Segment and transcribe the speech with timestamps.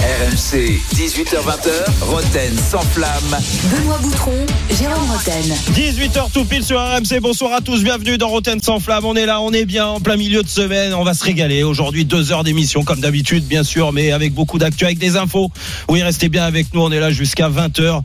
[0.00, 1.70] RMC, 18h20h,
[2.00, 3.36] Roten sans flamme.
[3.70, 4.32] Benoît Boutron,
[4.70, 5.54] Jérôme Roten.
[5.74, 7.20] 18h tout pile sur RMC.
[7.20, 9.04] Bonsoir à tous, bienvenue dans Roten sans flamme.
[9.04, 10.94] On est là, on est bien en plein milieu de semaine.
[10.94, 11.62] On va se régaler.
[11.62, 15.50] Aujourd'hui, deux heures d'émission comme d'habitude, bien sûr, mais avec beaucoup d'actu, avec des infos.
[15.90, 16.80] Oui, restez bien avec nous.
[16.80, 18.00] On est là jusqu'à 20h.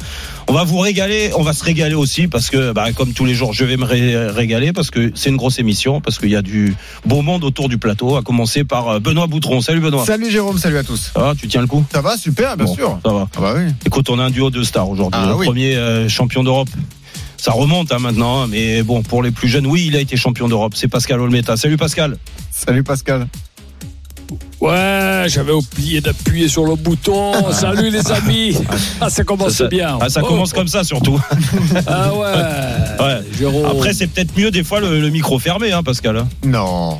[0.49, 1.31] On va vous régaler.
[1.37, 3.85] On va se régaler aussi parce que, bah, comme tous les jours, je vais me
[3.85, 7.45] ré- régaler parce que c'est une grosse émission, parce qu'il y a du beau monde
[7.45, 9.61] autour du plateau, à commencer par euh, Benoît Boutron.
[9.61, 10.05] Salut Benoît.
[10.05, 11.11] Salut Jérôme, salut à tous.
[11.15, 11.76] Va, tu tiens le coup?
[11.91, 12.99] Ça va, super, bien Bon, sûr.
[13.05, 13.27] Ça va.
[13.35, 13.71] Ah bah oui.
[13.85, 15.19] Écoute, on a un duo de stars aujourd'hui.
[15.23, 15.45] Ah le oui.
[15.45, 16.69] premier euh, champion d'Europe.
[17.37, 20.17] Ça remonte hein, maintenant, hein, mais bon, pour les plus jeunes, oui, il a été
[20.17, 20.73] champion d'Europe.
[20.75, 21.55] C'est Pascal Olmeta.
[21.55, 22.17] Salut Pascal.
[22.51, 23.27] Salut Pascal.
[24.59, 27.51] Ouais, j'avais oublié d'appuyer sur le bouton.
[27.53, 28.57] Salut les amis.
[28.99, 29.97] Ah, ça commence Ça, ça- bien.
[30.01, 30.27] Ah, ça Oh.
[30.27, 31.19] commence comme ça surtout.
[31.85, 32.33] Ah ouais.
[32.99, 33.65] Ouais.
[33.69, 36.17] Après, c'est peut-être mieux des fois le, le micro fermé, hein, Pascal.
[36.17, 36.27] hein.
[36.43, 36.99] Non.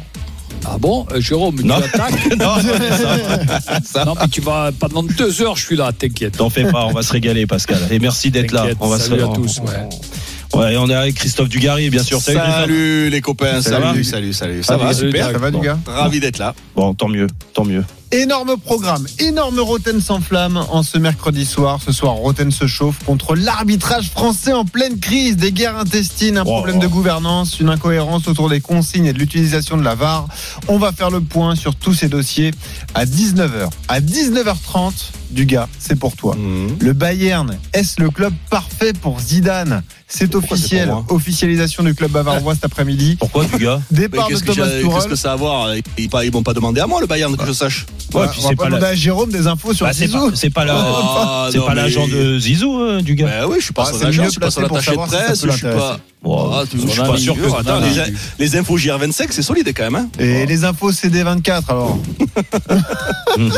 [0.65, 1.75] Ah bon, euh, Jérôme, tu Non.
[1.75, 6.37] attaques non, ça, ça, Non, mais tu vas pendant deux heures, je suis là, t'inquiète.
[6.37, 7.79] t'en fais pas, on va se régaler, Pascal.
[7.91, 8.65] Et merci d'être là.
[8.79, 10.59] On va salut se à tous, ouais.
[10.59, 12.21] Ouais, et on est avec Christophe Dugarry, bien sûr.
[12.21, 12.39] Salut.
[12.39, 14.63] Salut les copains, Ça va salut, salut, salut.
[14.63, 15.31] Ça Salut, va, salut, super.
[15.31, 15.63] Ça va du Bon.
[15.63, 16.53] gars Ravi d'être là.
[16.75, 17.83] Bon, tant mieux, tant mieux.
[18.11, 21.79] Énorme programme, énorme Roten sans flamme en ce mercredi soir.
[21.85, 26.45] Ce soir, Roten se chauffe contre l'arbitrage français en pleine crise, des guerres intestines, un
[26.45, 30.29] problème de gouvernance, une incohérence autour des consignes et de l'utilisation de la VAR.
[30.69, 32.51] On va faire le point sur tous ces dossiers
[32.95, 33.69] à 19h.
[33.89, 34.93] À 19h30,
[35.31, 36.35] du gars, c'est pour toi.
[36.35, 36.77] Mhm.
[36.79, 39.83] Le Bayern, est-ce le club parfait pour Zidane?
[40.09, 43.17] C'est officiel, officialisation du club bavarois cet après-midi.
[43.19, 44.83] Pourquoi, du gars Départ de Thomas Tuchel.
[44.87, 47.35] qu'est-ce que ça a à voir Ils ils m'ont pas demandé à moi le Bayern
[47.35, 47.85] que je sache.
[48.13, 49.85] Ouais, Ouais, puis on va c'est pas pas, demander la- à Jérôme des infos sur
[49.85, 50.29] bah, c'est Zizou.
[50.29, 53.25] pas, c'est pas la- Ah, c'est non, pas mais- l'agent de Zizou, euh, du gars.
[53.25, 55.41] Ben oui, je suis pas Ah, son agent, je suis pas son attaché de presse,
[55.41, 55.99] peut je suis pas.
[56.25, 57.59] Ah, je suis pas sûr que.
[57.59, 59.95] Attends, les, les infos JR25, c'est solide quand même.
[59.95, 61.97] Hein Et les infos CD24 alors.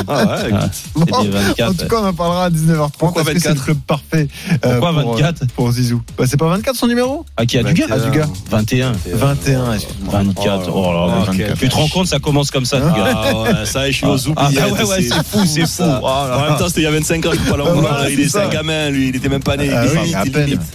[0.08, 0.70] ah ouais, écoute.
[0.96, 2.90] Bon, C'est des 24, en tout cas, on en parlera à 19h30.
[2.97, 3.66] Pourquoi Est-ce que c'est le 24?
[3.66, 4.28] club parfait
[4.66, 6.02] euh, Pourquoi pour, 24 euh, pour Zizou?
[6.18, 7.25] Bah, C'est pas 24 son numéro?
[7.38, 8.28] Ah, qui a du gars Ah, du gars.
[8.52, 8.91] 21.
[9.14, 10.14] 21, excuse-moi.
[10.24, 10.70] 24.
[10.74, 12.88] Oh là là, Oh, mais quel tu te rends compte, ça commence comme ça, du
[12.88, 13.14] gars.
[13.16, 14.64] Ah ouais, ça, je suis aux Ah, oubliettes.
[14.64, 15.84] bah ouais, ouais, c'est fou, c'est fou.
[16.03, 17.74] Oh En même temps, c'était il y a 25 ans, je peux pas l'en Ah,
[17.74, 17.94] vouloir.
[17.96, 19.70] voilà, Il c'est un gamin, lui, il était même pas né.
[19.74, 20.24] Ah.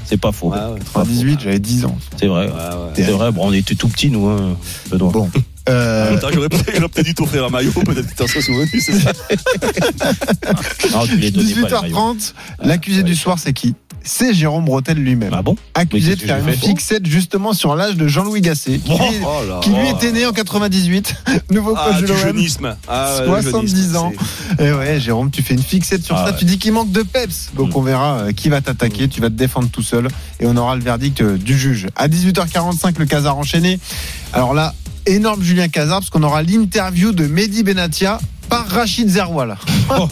[0.06, 0.48] C'est pas faux.
[0.50, 0.78] Ouais, ouais.
[0.94, 1.98] 98, j'avais 10 ans.
[2.18, 2.46] C'est vrai.
[2.46, 2.92] Ouais, ouais.
[2.94, 4.56] C'est vrai, bon, on était tout petits, nous, hein,
[4.90, 5.10] Benoît.
[5.12, 5.30] Bon.
[5.66, 9.12] Euh, J'aurais peut-être dû t'offrir un maillot, peut-être que tu t'en serais souvenu, c'est ça.
[10.94, 12.14] Ah, tu les donnais pas, les maillots.
[12.14, 13.74] 18h30, l'accusé du soir, c'est qui?
[14.06, 15.30] C'est Jérôme Bretel lui-même.
[15.32, 15.56] Ah bon?
[15.74, 19.48] Accusé de faire une fixette justement sur l'âge de Jean-Louis Gasset, qui, Oh, lui, Oh
[19.48, 19.60] là.
[19.62, 19.96] qui lui oh.
[19.96, 21.14] était né en 98,
[21.50, 22.76] nouveau Ah, coach de l'OM.
[22.86, 24.12] Ah, le 70 jeunisme, ans.
[24.58, 26.30] Et ouais, Jérôme, tu fais une fixette sur Ah ça.
[26.32, 26.38] ouais.
[26.38, 27.50] Tu dis qu'il manque de peps.
[27.56, 27.76] Donc Mm.
[27.76, 29.08] on verra euh, qui va t'attaquer.
[29.08, 30.08] Tu vas te défendre tout seul.
[30.38, 31.88] Et on aura le verdict euh, du juge.
[31.96, 33.80] À 18h45, le Casar enchaîné.
[34.34, 34.74] Alors là,
[35.06, 38.18] énorme Julien Casar, parce qu'on aura l'interview de Mehdi Benatia
[38.48, 39.56] par Rachid Zerwal.
[39.90, 40.08] Oh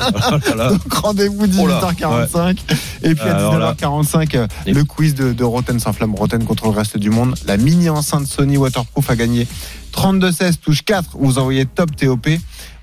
[0.56, 0.69] là.
[0.70, 2.59] Donc rendez-vous Oh là, 18h45.
[3.03, 3.75] Et puis à Alors là.
[3.81, 6.15] 19h45, euh, Les- le quiz de, de Roten sans flamme.
[6.15, 7.34] Roten contre le reste du monde.
[7.47, 9.47] La mini enceinte Sony Waterproof a gagné
[9.94, 11.10] 32-16, touche 4.
[11.19, 12.28] Vous envoyez top TOP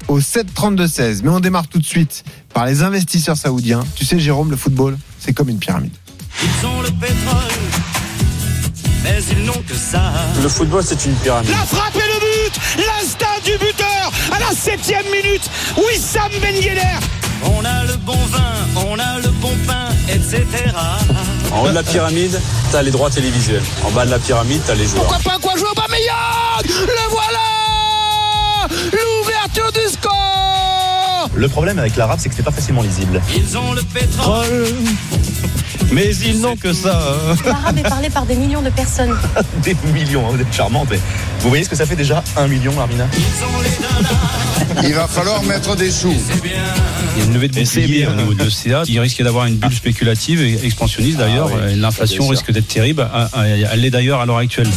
[0.07, 1.21] au 7-32-16.
[1.23, 2.23] Mais on démarre tout de suite
[2.53, 3.83] par les investisseurs saoudiens.
[3.95, 5.91] Tu sais, Jérôme, le football, c'est comme une pyramide.
[6.41, 7.51] Ils ont le pétrole,
[9.03, 10.11] mais ils n'ont que ça.
[10.41, 11.49] Le football, c'est une pyramide.
[11.51, 12.18] La frappe et le
[14.49, 16.81] la septième minute Wissam Ben Yedder
[17.43, 18.53] On a le bon vin,
[18.87, 20.45] on a le bon pain, etc.
[21.51, 22.39] En haut de la pyramide,
[22.71, 23.61] t'as les droits télévisuels.
[23.83, 25.03] En bas de la pyramide, t'as les joueurs.
[25.05, 27.39] Pourquoi pas quoi jouer Aubameyang Le voilà
[28.91, 33.21] L'ouverture du score Le problème avec l'arabe, c'est que c'est pas facilement lisible.
[33.35, 34.65] Ils ont le pétrole
[35.91, 36.99] Mais ils n'ont que ça.
[37.31, 37.35] hein.
[37.45, 39.15] L'arabe est parlé par des millions de personnes.
[39.63, 40.87] Des millions, hein, vous êtes charmante.
[40.91, 40.99] Mais
[41.41, 43.07] vous voyez ce que ça fait déjà Un million, Armina?
[44.83, 46.13] Il va falloir mettre des sous.
[46.13, 46.61] c'est bien
[47.15, 48.11] Il y a une levée de bouclier bien.
[48.11, 48.83] au niveau de l'OCA.
[48.87, 51.49] Il risque d'avoir une bulle spéculative et expansionniste d'ailleurs.
[51.51, 52.31] Ah oui, L'inflation sûr.
[52.31, 53.07] risque d'être terrible.
[53.13, 54.69] Ah, ah, Elle l'est d'ailleurs à l'heure actuelle.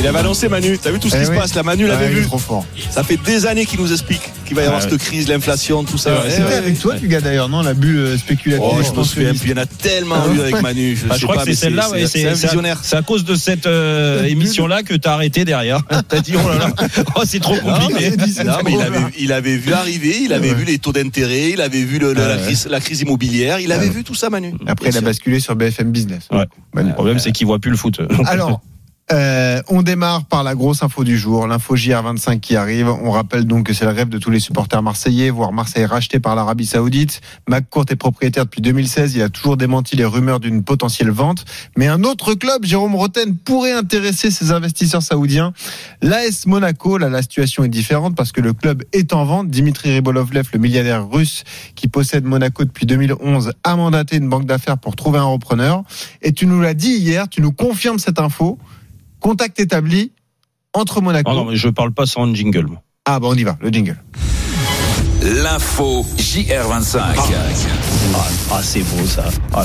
[0.00, 1.36] Il avait annoncé Manu, t'as vu tout ce Eh qui se oui.
[1.38, 2.22] passe là, Manu l'avait vu.
[2.24, 2.64] trop fort.
[2.90, 4.88] Ça fait des années qu'il nous explique qu'il va y avoir Ouais.
[4.90, 6.22] cette crise, l'inflation, tout ça.
[6.28, 6.54] C'était ouais.
[6.54, 8.64] avec toi, tu gars d'ailleurs, non La bulle euh, spéculative.
[8.68, 9.48] Oh, je pense souviens que- plus.
[9.48, 10.96] Il y en a tellement Ah eu avec Manu.
[10.96, 12.80] Je, Ah, je crois pas, que c'est celle-là, c'est un c'est à- visionnaire.
[12.82, 15.82] C'est à cause de cette euh, émission-là que t'as arrêté derrière.
[16.08, 16.72] T'as dit, oh là là,
[17.16, 18.10] oh, c'est trop compliqué.
[18.16, 21.50] mais, non, mais il, avait, il avait vu arriver, il avait vu les taux d'intérêt,
[21.50, 24.30] il avait vu le- le- la, crise, la crise immobilière, il avait vu tout ça,
[24.30, 24.54] Manu.
[24.66, 26.28] Après, il a basculé sur BFM Business.
[26.74, 28.00] Le problème, c'est qu'il voit plus le foot.
[28.26, 28.60] Alors,
[29.10, 32.88] euh, on démarre par la grosse info du jour, l'info JR25 qui arrive.
[32.88, 36.20] On rappelle donc que c'est le rêve de tous les supporters marseillais, voir Marseille racheté
[36.20, 37.22] par l'Arabie Saoudite.
[37.48, 39.14] McCourt est propriétaire depuis 2016.
[39.14, 41.46] Il a toujours démenti les rumeurs d'une potentielle vente.
[41.76, 45.54] Mais un autre club, Jérôme Roten, pourrait intéresser ses investisseurs saoudiens.
[46.02, 49.48] L'AS Monaco, là, la situation est différente parce que le club est en vente.
[49.48, 51.44] Dimitri Ribolovlev, le milliardaire russe
[51.76, 55.82] qui possède Monaco depuis 2011, a mandaté une banque d'affaires pour trouver un repreneur.
[56.20, 58.58] Et tu nous l'as dit hier, tu nous confirmes cette info.
[59.20, 60.12] Contact établi
[60.74, 61.30] entre Monaco.
[61.30, 62.68] Oh non, mais je parle pas sans jingle.
[63.04, 64.02] Ah bah on y va, le jingle.
[65.42, 66.98] L'info JR25.
[66.98, 68.18] Ah,
[68.50, 69.24] ah, c'est beau ça.
[69.52, 69.62] Ah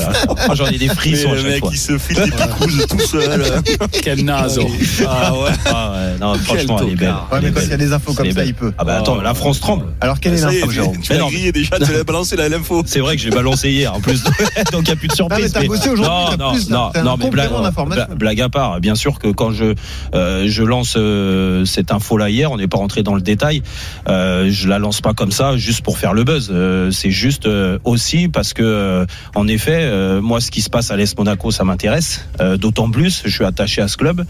[0.48, 1.70] ah, J'en ai des frissons Mais le mec, fois.
[1.72, 3.42] il se file des picouses tout seul.
[4.02, 4.60] Quel naze.
[5.08, 5.50] Ah ouais.
[5.66, 7.14] Ah ouais, non, franchement, elle est belle.
[7.32, 8.48] Ouais, mais quand il y a des infos comme ça, belle.
[8.48, 8.72] il peut.
[8.78, 9.86] Ah bah attends, la France tremble.
[10.00, 12.82] Alors quelle est l'info, tu- Jérôme tu l'as grillé déjà, tu l'as balancé la l'info.
[12.86, 14.22] C'est vrai que je l'ai balancé hier en plus.
[14.72, 15.52] Donc il n'y a plus de Ah, mais surprise.
[15.52, 18.80] t'as bossé aujourd'hui, non, non, non, mais blague à part.
[18.80, 19.74] Bien sûr que quand je
[20.14, 23.62] euh, je lance euh, cette info là hier, on n'est pas rentré dans le détail.
[24.08, 26.50] Euh, je la lance pas comme ça juste pour faire le buzz.
[26.52, 29.90] Euh, c'est juste euh, aussi parce que euh, en effet,
[30.20, 32.28] moi ce qui se passe à l'Est Monaco, ça m'intéresse.
[32.58, 34.24] D'autant plus, je suis attaché à ce club.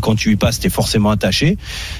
[0.00, 1.58] Quand tu y passes, t'es forcément attaché.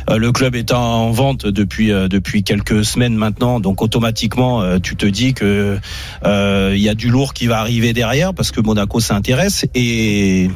[0.08, 5.34] Le club est en vente depuis depuis quelques semaines maintenant, donc automatiquement tu te dis
[5.34, 5.78] que
[6.24, 10.50] il y a du lourd qui va arriver derrière parce que Monaco s'intéresse et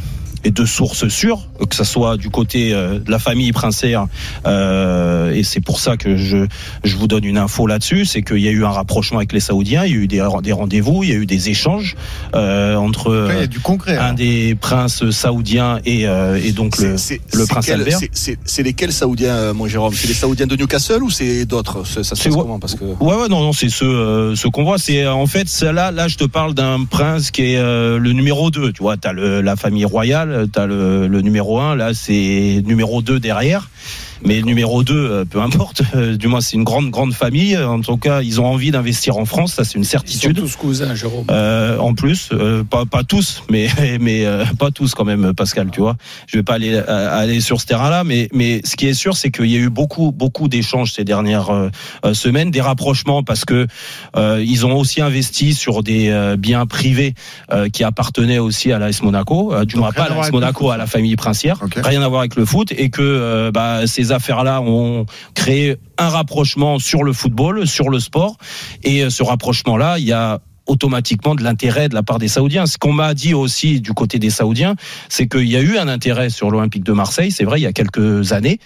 [0.44, 4.06] et de sources sûres, que ça soit du côté euh, de la famille princière,
[4.46, 6.46] euh, et c'est pour ça que je,
[6.84, 9.40] je vous donne une info là-dessus, c'est qu'il y a eu un rapprochement avec les
[9.40, 11.96] Saoudiens, il y a eu des, des rendez-vous, il y a eu des échanges
[12.34, 13.96] euh, entre du concret.
[13.96, 14.14] un alors.
[14.16, 16.96] des princes saoudiens et, euh, et donc le,
[17.34, 17.98] le prince quel- Albert.
[17.98, 19.92] c'est- C'est c'est lesquels Saoudiens, euh, mon Jérôme?
[19.94, 21.86] C'est les Saoudiens de Newcastle ou c'est d'autres?
[21.86, 22.58] Ça ça se passe comment?
[22.58, 24.78] Parce que Ouais, ouais, non, non, c'est ce, euh, ce qu'on voit.
[24.78, 28.12] C'est euh, en fait, là, là, je te parle d'un prince qui est euh, le
[28.12, 31.94] numéro 2 Tu vois, t'as le, la famille royale, t'as le, le numéro 1 Là,
[31.94, 33.68] c'est numéro 2 derrière.
[34.24, 35.82] Mais numéro 2, euh, peu importe.
[35.94, 37.56] euh, du moins, c'est une grande, grande famille.
[37.58, 39.54] En tout cas, ils ont envie d'investir en France.
[39.54, 40.36] Ça, c'est une Ils sont certitude.
[40.38, 41.26] tous cousins, Jérôme.
[41.30, 43.68] Euh, en plus, euh, pas, pas tous, mais
[44.00, 45.68] mais euh, pas tous quand même, Pascal.
[45.70, 48.86] Tu vois, je vais pas aller euh, aller sur ce terrain-là, mais mais ce qui
[48.86, 51.50] est sûr, c'est qu'il y a eu beaucoup beaucoup d'échanges ces dernières
[52.12, 53.66] semaines, des rapprochements parce que
[54.16, 57.14] euh, ils ont aussi investi sur des euh, biens privés
[57.52, 60.64] euh, qui appartenaient aussi à l'AS Monaco, euh, du Donc, moins pas à l'AS Monaco,
[60.64, 60.72] foot.
[60.72, 64.12] à la famille princière, rien à voir avec le foot, et que euh, bah, ces
[64.14, 68.36] affaires-là ont créé un rapprochement sur le football, sur le sport,
[68.82, 72.64] et euh, ce rapprochement-là, il y a automatiquement de l'intérêt de la part des Saoudiens.
[72.64, 74.76] Ce qu'on m'a dit aussi du côté des Saoudiens,
[75.10, 77.66] c'est qu'il y a eu un intérêt sur l'Olympique de Marseille, c'est vrai, il y
[77.66, 78.58] a quelques années,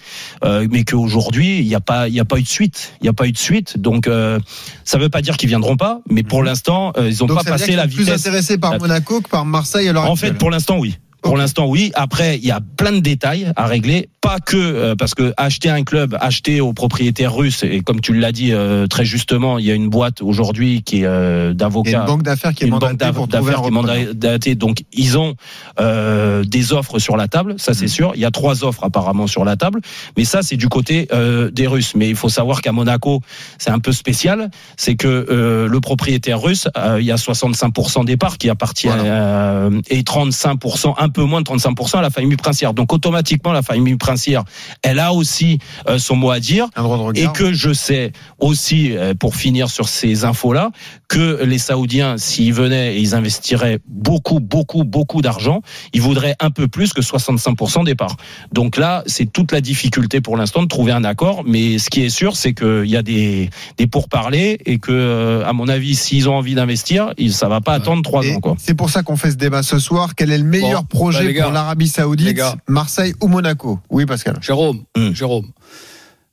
[0.45, 2.93] euh, mais qu'aujourd'hui, il n'y a pas, il a pas eu de suite.
[3.01, 3.77] Il n'y a pas eu de suite.
[3.77, 4.39] Donc, euh,
[4.85, 7.35] ça ne veut pas dire qu'ils viendront pas, mais pour l'instant, euh, ils n'ont Mhm.
[7.35, 8.21] Pas ça veut dire passé la sont plus vitesse.
[8.25, 10.97] intéressés par Monaco que par Marseille En fait, pour l'instant, oui.
[11.21, 11.91] Pour l'instant, oui.
[11.95, 14.09] Après, il y a plein de détails à régler.
[14.21, 18.13] Pas que euh, parce que acheter un club, acheter aux propriétaires russes, et comme tu
[18.13, 22.01] l'as dit euh, très justement, il y a une boîte aujourd'hui qui est euh, d'avocats
[22.01, 24.55] une banque d'affaires qui est mandatée pour trouver un qui est mandatée.
[24.55, 25.35] Donc, ils ont
[25.79, 27.75] euh, des offres sur la table, ça Mm.
[27.75, 28.11] c'est sûr.
[28.15, 29.81] Il y a trois offres apparemment sur la table,
[30.17, 31.93] mais ça c'est du côté euh, des Russes.
[31.95, 33.21] Mais il faut savoir qu'à Monaco,
[33.57, 38.05] c'est un peu spécial, c'est que euh, le propriétaire russe, euh, il y a 65%
[38.05, 42.37] des parts qui appartiennent euh, et 35%, un peu moins de 35% à la famille
[42.37, 42.75] princière.
[42.75, 44.43] Donc automatiquement, la famille princière,
[44.83, 46.67] elle a aussi euh, son mot à dire.
[46.75, 50.69] Un droit de Et que je sais aussi, euh, pour finir sur ces infos-là,
[51.07, 55.61] que les Saoudiens, s'ils venaient et ils investiraient beaucoup, beaucoup, beaucoup d'argent,
[55.93, 58.17] ils voudraient un peu plus que 65% des parts.
[58.53, 61.43] Donc là, c'est toute la difficulté pour l'instant de trouver un accord.
[61.43, 65.43] Mais ce qui est sûr, c'est qu'il y a des, des pourparlers et que, euh,
[65.47, 68.55] à mon avis, s'ils ont envie d'investir, ça va pas attendre trois ans.
[68.59, 70.13] C'est pour ça qu'on fait ce débat ce soir.
[70.15, 72.55] Quel est le meilleur Bon, projet bah, les gars, pour l'Arabie Saoudite, gars.
[72.67, 74.37] Marseille ou Monaco Oui, Pascal.
[74.41, 75.13] Jérôme, Hmm.
[75.13, 75.47] Jérôme.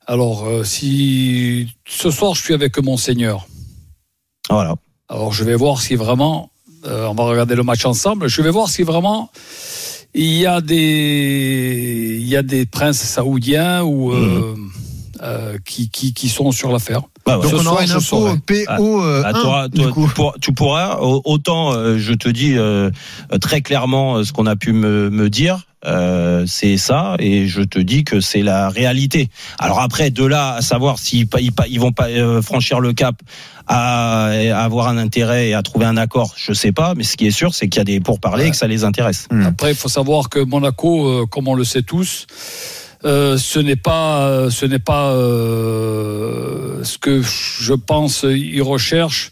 [0.07, 3.47] Alors, euh, si ce soir je suis avec Monseigneur,
[4.51, 4.75] Voilà.
[5.09, 6.51] alors je vais voir si vraiment,
[6.87, 9.31] euh, on va regarder le match ensemble, je vais voir si vraiment
[10.15, 14.55] il y a des, il y a des princes saoudiens ou euh,
[15.23, 17.03] euh, qui, qui, qui sont sur l'affaire.
[17.25, 17.43] Bah, ouais.
[17.43, 18.27] Donc Ce on soir, aura une info
[19.03, 20.07] euh, Ah, 1, toi, du toi, coup.
[20.07, 22.91] tu, pourras, tu pourras, au- autant euh, je te dis euh,
[23.41, 25.63] très clairement ce qu'on a pu me, me dire.
[25.85, 29.29] Euh, c'est ça, et je te dis que c'est la réalité.
[29.61, 32.81] Alors après, de là à savoir s'ils pa- ils, pa- ils vont pas euh, franchir
[32.81, 33.15] le cap
[33.69, 36.95] à, à avoir un intérêt et à trouver un accord, je sais pas.
[36.97, 38.83] Mais ce qui est sûr, c'est qu'il y a des pourparlers et que ça les
[38.83, 39.29] intéresse.
[39.45, 42.27] Après, il faut savoir que Monaco, euh, comme on le sait tous,
[43.05, 49.31] euh, ce n'est pas, ce n'est pas euh, ce que je pense ils recherchent.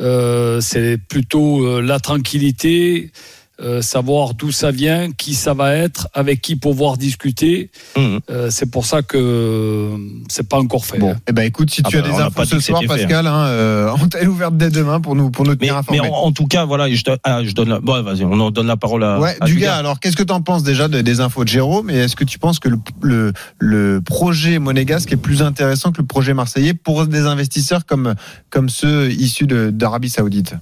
[0.00, 3.12] Euh, c'est plutôt euh, la tranquillité,
[3.60, 7.70] euh, savoir d'où ça vient, qui ça va être, avec qui pouvoir discuter.
[7.96, 8.18] Mmh.
[8.30, 9.96] Euh, c'est pour ça que euh,
[10.28, 11.00] c'est pas encore fait.
[11.04, 11.16] hein.
[11.28, 13.26] Eh ben écoute, si Ah tu bah, as des on n'a infos ce soir, Pascal,
[13.28, 16.00] hein, euh, antenne ouverte dès demain pour nous pour nous Mais, tenir mais informés.
[16.00, 18.50] en, en tout cas, voilà, je, donne- ah, je donne la, bon, vas-y, on en
[18.50, 19.66] donne la parole à, Ouais, à du Dugas.
[19.66, 22.16] gars, alors qu'est-ce que tu en penses déjà de- des infos de Jérôme et est-ce
[22.16, 26.34] que tu penses que le, le, le projet monégasque est plus intéressant que le projet
[26.34, 28.14] marseillais pour des investisseurs comme,
[28.50, 30.54] comme ceux issus d'Arabie Saoudite?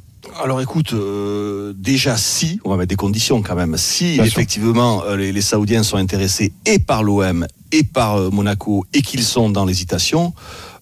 [0.43, 5.03] Alors écoute, euh, déjà si, on va mettre des conditions quand même, si Bien effectivement
[5.05, 9.25] euh, les, les Saoudiens sont intéressés et par l'OM et par euh, Monaco et qu'ils
[9.25, 10.33] sont dans l'hésitation,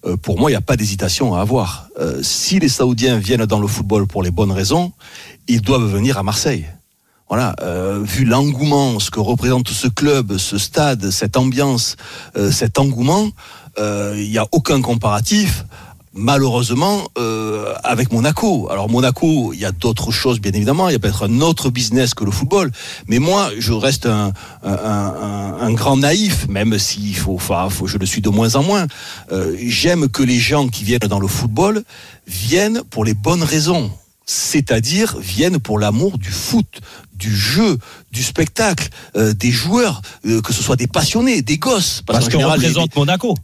[0.05, 1.87] euh, pour moi il n'y a pas d'hésitation à avoir.
[1.99, 4.91] Euh, si les Saoudiens viennent dans le football pour les bonnes raisons,
[5.47, 6.67] ils doivent venir à Marseille.
[7.31, 11.95] Voilà, euh, vu l'engouement, ce que représente ce club, ce stade, cette ambiance,
[12.35, 13.29] euh, cet engouement,
[13.79, 15.63] euh, il n'y a aucun comparatif
[16.13, 18.67] malheureusement euh, avec Monaco.
[18.69, 21.69] Alors Monaco, il y a d'autres choses bien évidemment, il y a peut-être un autre
[21.69, 22.71] business que le football,
[23.07, 27.87] mais moi je reste un, un, un- un grand naïf, même s'il faut, enfin, faut,
[27.87, 28.87] je le suis de moins en moins.
[29.31, 31.83] Euh, J'aime que les gens qui viennent dans le football
[32.27, 33.91] viennent pour les bonnes raisons.
[34.25, 36.79] C'est-à-dire viennent pour l'amour du foot,
[37.15, 37.77] du jeu,
[38.11, 38.87] du spectacle,
[39.17, 42.01] euh, des joueurs, euh, que ce soit des passionnés, des gosses.
[42.05, 43.35] Parce qu'en que général, les- représente Monaco.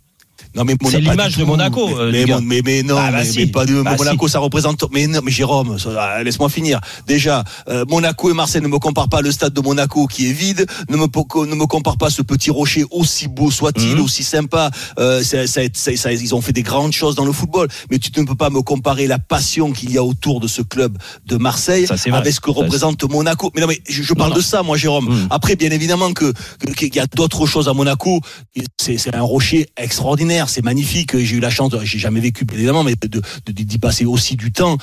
[0.58, 1.44] Non mais C'est l'image de.
[1.46, 3.38] Monaco, euh, Mais, mais, mais, non, Ah, bah mais, si.
[3.40, 4.34] mais pas de Bah Monaco, si.
[4.34, 4.84] ça représente.
[4.92, 6.82] Mais non, mais Jérôme, ça, ah, laisse-moi finir.
[7.08, 10.34] Déjà, euh, Monaco et Marseille ne me comparent pas le stade de Monaco qui est
[10.34, 10.66] vide.
[10.90, 14.02] Ne me ne me compare pas ce petit rocher aussi beau soit-il, Mhm.
[14.02, 14.72] aussi sympa.
[15.00, 18.26] Euh, ça, ça, ils ont fait des grandes choses dans le football, mais tu ne
[18.26, 21.86] peux pas me comparer la passion qu'il y a autour de ce club de Marseille
[22.12, 23.52] avec ce que représente Monaco.
[23.56, 24.38] Mais non, mais je, je parle non.
[24.38, 25.06] de ça, moi, Jérôme.
[25.10, 25.28] Mhm.
[25.30, 28.20] Après, bien évidemment que que- qu'il y a d'autres choses à Monaco.
[28.80, 31.18] C'est un rocher extraordinaire, c'est magnifique.
[31.18, 32.96] J'ai eu la chance, j'ai jamais vécu, évidemment, mais
[33.48, 34.78] d'y passer aussi du temps.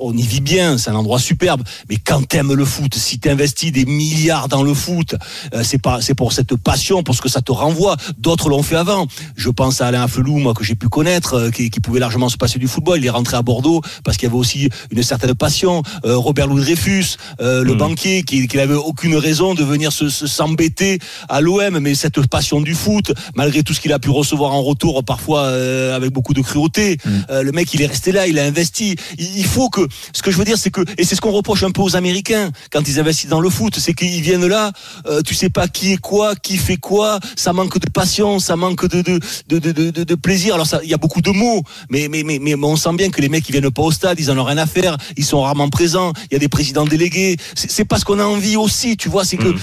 [0.00, 1.62] On y vit bien, c'est un endroit superbe.
[1.88, 5.14] Mais quand t'aimes le foot, si t'investis des milliards dans le foot,
[5.54, 7.96] euh, c'est pas, c'est pour cette passion, pour ce que ça te renvoie.
[8.18, 9.06] D'autres l'ont fait avant.
[9.36, 12.28] Je pense à Alain Affelou, moi que j'ai pu connaître, euh, qui, qui pouvait largement
[12.28, 12.98] se passer du football.
[12.98, 15.82] Il est rentré à Bordeaux parce qu'il y avait aussi une certaine passion.
[16.04, 17.78] Euh, Robert Louis Dreyfus, euh, le Mm.
[17.78, 22.26] banquier, qui, qui n'avait aucune raison de venir se se- s'embêter à l'OM, mais cette
[22.26, 26.10] passion du foot, malgré tout ce qu'il a pu recevoir en retour, parfois euh, avec
[26.12, 26.98] beaucoup de cruauté,
[27.30, 28.96] euh, le mec il est resté là, il a investi.
[29.18, 29.77] Il, il faut que,
[30.12, 31.96] ce que je veux dire, c'est que, et c'est ce qu'on reproche un peu aux
[31.96, 34.72] Américains quand ils investissent dans le foot, c'est qu'ils viennent là,
[35.06, 38.56] euh, tu sais pas qui est quoi, qui fait quoi, ça manque de passion, ça
[38.56, 39.18] manque de de
[39.48, 40.54] de de, de, plaisir.
[40.54, 43.20] Alors il y a beaucoup de mots, mais mais mais mais on sent bien que
[43.20, 45.40] les mecs ils viennent pas au stade, ils en ont rien à faire, ils sont
[45.42, 46.12] rarement présents.
[46.30, 47.36] Il y a des présidents délégués.
[47.54, 49.24] C'est pas ce qu'on a envie aussi, tu vois.
[49.24, 49.54] C'est que,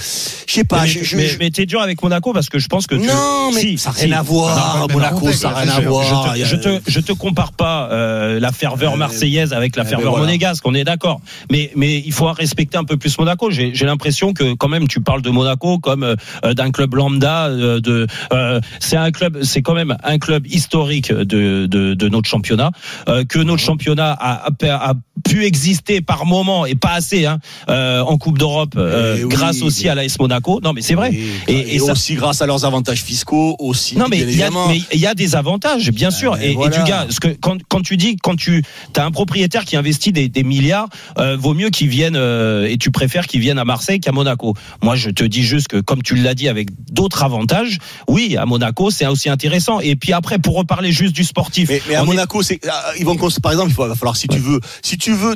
[0.46, 2.58] je sais pas, mais, je, je- mais, je- mais t'es dur avec Monaco parce que
[2.58, 3.06] je pense que tu...
[3.06, 4.04] Non, mais Si, ça n'a si.
[4.06, 4.78] rien à voir.
[4.78, 6.34] Non, mais Monaco, ça n'a rien à voir.
[6.36, 10.24] Je, te- je te, compare pas euh, la ferveur Euh, marseillaise avec la ferveur voilà.
[10.26, 11.20] monégasque, on est d'accord.
[11.50, 13.50] Mais, mais il faut respecter un peu plus Monaco.
[13.50, 17.46] J'ai j'ai l'impression que quand même tu parles de Monaco comme euh, d'un club lambda.
[17.46, 22.08] euh, de, euh, c'est un club, c'est quand même un club historique de, de, de
[22.08, 22.70] notre championnat.
[23.08, 27.38] euh, que notre championnat a, a, a pu exister par moment et pas assez hein,
[27.68, 30.60] euh, en Coupe d'Europe euh, Eh oui, grâce aussi à l'AS Monaco.
[30.62, 31.12] Non, mais c'est vrai.
[31.12, 33.96] Et, Et- et ça- aussi grâce à leurs avantages fiscaux aussi.
[33.96, 36.34] Non, mais il y, a, y des avantages, bien sûr.
[36.34, 38.62] Euh, et, du gars, ce que, quand, quand tu dis, quand tu
[38.96, 40.88] as un propriétaire qui investit des, des milliards,
[41.18, 44.54] euh, vaut mieux qu'il vienne, euh, et tu préfères qu'il vienne à Marseille qu'à Monaco.
[44.82, 47.78] Moi, je te dis juste que, comme tu l'as dit, avec d'autres avantages,
[48.08, 49.80] oui, à Monaco, c'est aussi intéressant.
[49.80, 51.68] Et puis après, pour reparler juste du sportif.
[51.68, 54.38] Mais, mais à Monaco, c'est, ah, ils vont, par exemple, il va falloir, si tu
[54.38, 55.34] veux, si tu veux,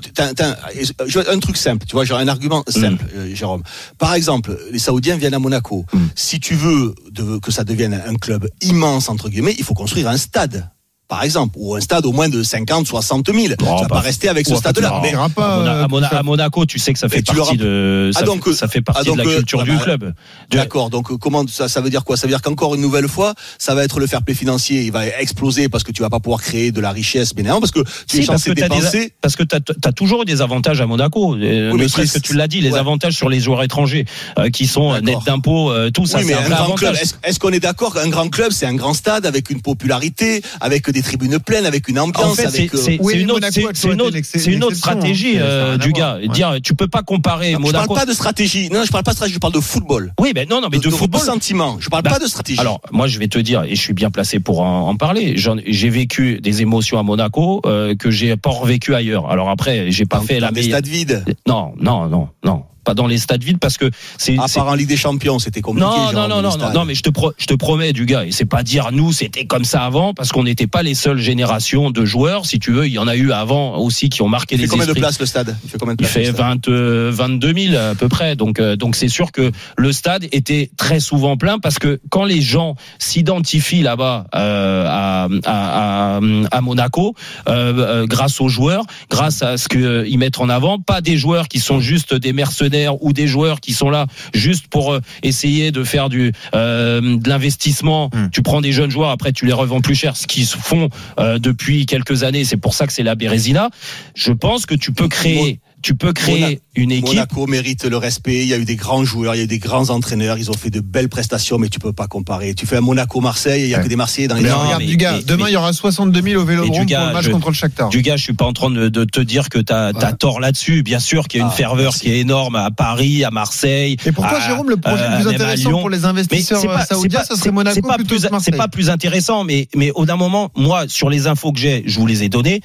[1.28, 3.62] un truc simple, tu vois, genre un argument simple, euh, Jérôme.
[3.98, 5.84] Par exemple, les Saoudiens viennent à Monaco.
[6.14, 10.08] Si tu veux de- que ça devienne un club immense, entre guillemets, il faut construire
[10.08, 10.68] un stade.
[11.10, 13.38] Par exemple, ou un stade au moins de 50, 60 000.
[13.58, 14.90] tu vas bah, pas rester avec ce stade-là.
[14.90, 15.00] non.
[15.02, 15.58] Mais- à, pas.
[15.88, 16.22] Mona- euh, à ça.
[16.22, 18.80] Monaco, tu sais que ça fait tu partie de, ça, Ah, donc, fait, ça fait
[18.80, 20.14] partie ah, donc, de la euh, culture ah, du bah, club.
[20.50, 20.88] D'accord.
[20.88, 22.16] Donc euh, comment ça, ça veut dire quoi?
[22.16, 24.82] Ça veut dire qu'encore une nouvelle fois, ça va être le fair play financier.
[24.82, 27.60] Il va exploser parce que tu vas pas pouvoir créer de la richesse, bien évidemment,
[27.60, 29.00] parce que tu es Si, parce censé que t'as dépenser.
[29.06, 31.34] des, parce que t'as as toujours eu des avantages à Monaco.
[31.34, 32.78] Euh, Oui, mais ne serait-ce que tu l'as dit, les ouais.
[32.78, 34.04] avantages sur les joueurs étrangers
[34.38, 36.94] euh, qui sont euh, nets d'impôts, euh, tout ça, oui, mais c'est un grand club.
[37.24, 40.88] est-ce qu'on est d'accord qu'un grand club, c'est un grand stade avec une popularité, avec
[40.88, 42.74] des des tribunes pleines, avec une En ambiance, fait, c'est avec.
[42.74, 45.40] euh, une autre, Monaco une autre, autre stratégie hein.
[45.40, 46.18] Ça euh, du gars.
[46.22, 46.32] voir.
[46.34, 47.94] Dire, tu peux pas comparer non, je parle Monaco.
[47.94, 48.68] pas de stratégie.
[48.70, 50.12] Non, je parle pas de stratégie, je parle de football.
[50.20, 51.20] Oui, mais non, non, mais de, de football.
[51.20, 51.76] sentiment.
[51.80, 52.60] Je parle Bah, pas de stratégie.
[52.60, 55.34] Alors, moi, je vais te dire, et je suis bien placé pour en, en parler.
[55.66, 59.30] J'ai vécu des émotions à Monaco euh, que j'ai pas revécu ailleurs.
[59.30, 61.24] Alors après, j'ai pas Dans- fait dans la des stades vides.
[61.46, 62.64] Non, non, non, non.
[62.84, 64.38] Pas dans les stades vides parce que c'est.
[64.38, 65.86] À part en Ligue des Champions, c'était compliqué.
[65.86, 68.24] Non, genre, non, non, non, non, mais je te, pro- je te promets, du gars,
[68.24, 71.18] et c'est pas dire nous, c'était comme ça avant, parce qu'on n'était pas les seules
[71.18, 74.28] générations de joueurs, si tu veux, il y en a eu avant aussi qui ont
[74.28, 75.56] marqué Il fait les combien de places le stade?
[75.64, 76.36] Il fait combien de Il places fait stade?
[76.66, 78.36] 20, euh, 22 000 à peu près.
[78.36, 82.24] Donc, euh, donc c'est sûr que le stade était très souvent plein parce que quand
[82.24, 86.20] les gens s'identifient là-bas euh, à, à, à,
[86.50, 87.14] à Monaco,
[87.48, 91.58] euh, grâce aux joueurs, grâce à ce qu'ils mettent en avant, pas des joueurs qui
[91.60, 95.84] sont juste des mercenaires ou des joueurs qui sont là juste pour euh, essayer de
[95.84, 98.10] faire du euh, de l'investissement.
[98.12, 98.28] Hmm.
[98.32, 100.88] Tu prends des jeunes joueurs, après tu les revends plus cher, ce qu'ils se font
[101.18, 102.44] euh, depuis quelques années.
[102.44, 103.70] C'est pour ça que c'est la Bérésina.
[104.14, 107.08] Je pense que tu peux créer, tu peux créer Mona- une équipe.
[107.08, 108.40] Monaco mérite le respect.
[108.40, 110.38] Il y a eu des grands joueurs, il y a eu des grands entraîneurs.
[110.38, 112.54] Ils ont fait de belles prestations, mais tu peux pas comparer.
[112.54, 113.84] Tu fais un Monaco-Marseille, il y a Ouais.
[113.84, 115.56] que des Marseillais dans les Mais Non, regarde, mais- du gars, mais- demain, il y
[115.56, 117.88] aura 62 000 au Vélodrome Mais pour du gars, le match je- contre le Shakhtar.
[117.88, 120.40] Du gars, je suis pas en train de, de te dire que tu as, tort
[120.40, 120.82] là-dessus.
[120.82, 122.00] Bien sûr qu'il y a une Ah, ferveur merci.
[122.00, 123.96] qui est énorme à Paris, à Marseille.
[124.04, 126.80] Et pour toi, à- Jérôme, le projet euh, le plus intéressant pour les investisseurs pas-
[126.82, 128.90] euh, saoudiens, pas- ça c'est- serait Monaco c'est pas plutôt plus, que c'est pas plus
[128.90, 132.22] intéressant, mais mais au d'un moment, moi, sur les infos que j'ai, je vous les
[132.22, 132.60] ai données,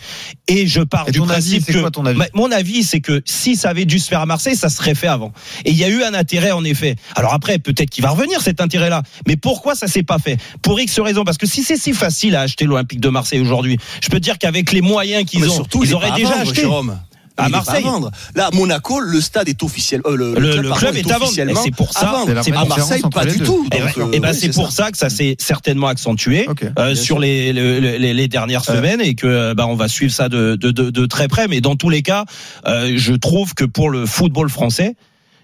[0.48, 2.18] et je pars du principe c'est que quoi ton avis?
[2.18, 4.96] Ma- mon avis, c'est que si ça avait dû se faire à Marseille, ça serait
[4.96, 5.32] fait avant.
[5.64, 6.96] Et il y a eu un intérêt en effet.
[7.16, 10.38] Alors après, peut-être qu'il va revenir cet intérêt-là, mais pourquoi ça s'est pas fait?
[10.62, 13.78] Pour X raisons, parce que si c'est si facile à acheter l'Olympique de Marseille aujourd'hui,
[14.02, 16.62] je peux te dire qu'avec les moyens qu'ils ont, surtout, il ils auraient déjà acheté.
[16.62, 17.00] Jérôme.
[17.38, 17.84] À Marseille.
[17.84, 18.12] vendre.
[18.36, 20.02] Là, Monaco, le stade est officiel.
[20.06, 21.32] euh, le, Le, le pardon, club est à vendre.
[21.64, 22.14] C'est pour ça.
[22.44, 23.66] C'est à Marseille, pas du tout.
[23.74, 24.86] Et ben, euh, ben, oui, c'est pour ça.
[24.86, 26.48] ça que ça s'est certainement accentué
[26.80, 29.88] euh, sur les, le- le- les, les dernières semaines et que euh, bah, on va
[29.88, 31.48] suivre ça de, de, de, de très près.
[31.48, 32.26] Mais dans tous les cas,
[32.68, 34.96] euh, je trouve que pour le football français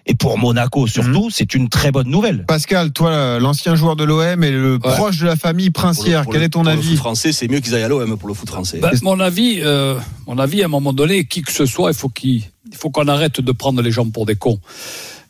[0.06, 2.46] et pour Monaco surtout, c'est une très bonne nouvelle.
[2.48, 6.24] Pascal, toi, l'ancien joueur de l'OM et le proche de la famille Pour le- princière,
[6.24, 7.88] pour quel le- est ton pour Le avis foot français, c'est mieux qu'ils aillent à
[7.88, 8.80] l'OM pour le foot français.
[8.80, 9.96] Ben, mon avis, euh,
[10.28, 12.42] mon avis, à un moment donné, qui que ce soit, il faut qu'il,
[12.72, 14.60] il faut qu'on arrête de prendre les gens pour des cons.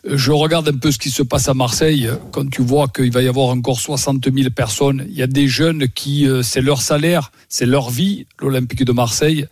[0.08, 2.10] Euh, Je regarde un peu ce qui se passe à Marseille.
[2.32, 5.48] Quand tu vois qu'il va y avoir encore 60 000 personnes, il y a des
[5.48, 9.46] jeunes qui, euh, c'est leur salaire, c'est leur vie, l'Olympique de Marseille,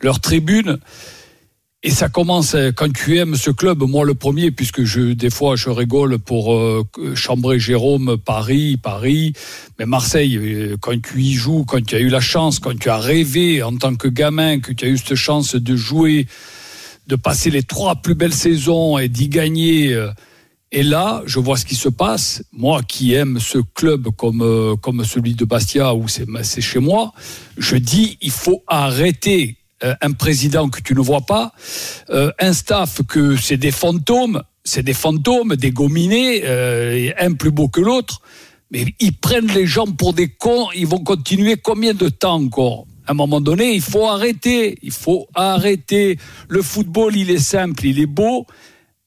[0.00, 0.78] leur tribune.
[1.84, 5.30] Et ça commence euh, quand tu aimes ce club, moi le premier, puisque je des
[5.30, 9.32] fois je rigole pour euh, chambrer Jérôme, Paris, Paris,
[9.78, 12.88] mais Marseille, euh, quand tu y joues, quand tu as eu la chance, quand tu
[12.90, 16.26] as rêvé en tant que gamin, que tu as eu cette chance de jouer,
[17.06, 19.92] de passer les trois plus belles saisons et d'y gagner.
[19.92, 20.10] euh,
[20.72, 22.42] Et là, je vois ce qui se passe.
[22.50, 27.12] Moi qui aime ce club comme, comme celui de Bastia, où c'est chez moi,
[27.56, 31.52] je dis il faut arrêter euh, un président que tu ne vois pas,
[32.10, 37.50] euh, un staff que c'est des fantômes, c'est des fantômes, des gominés, euh, un plus
[37.50, 38.20] beau que l'autre.
[38.70, 42.86] Mais ils prennent les gens pour des cons, ils vont continuer combien de temps encore?
[43.06, 46.18] À un moment donné, il faut arrêter, il faut arrêter.
[46.48, 48.46] Le football, il est simple, il est beau,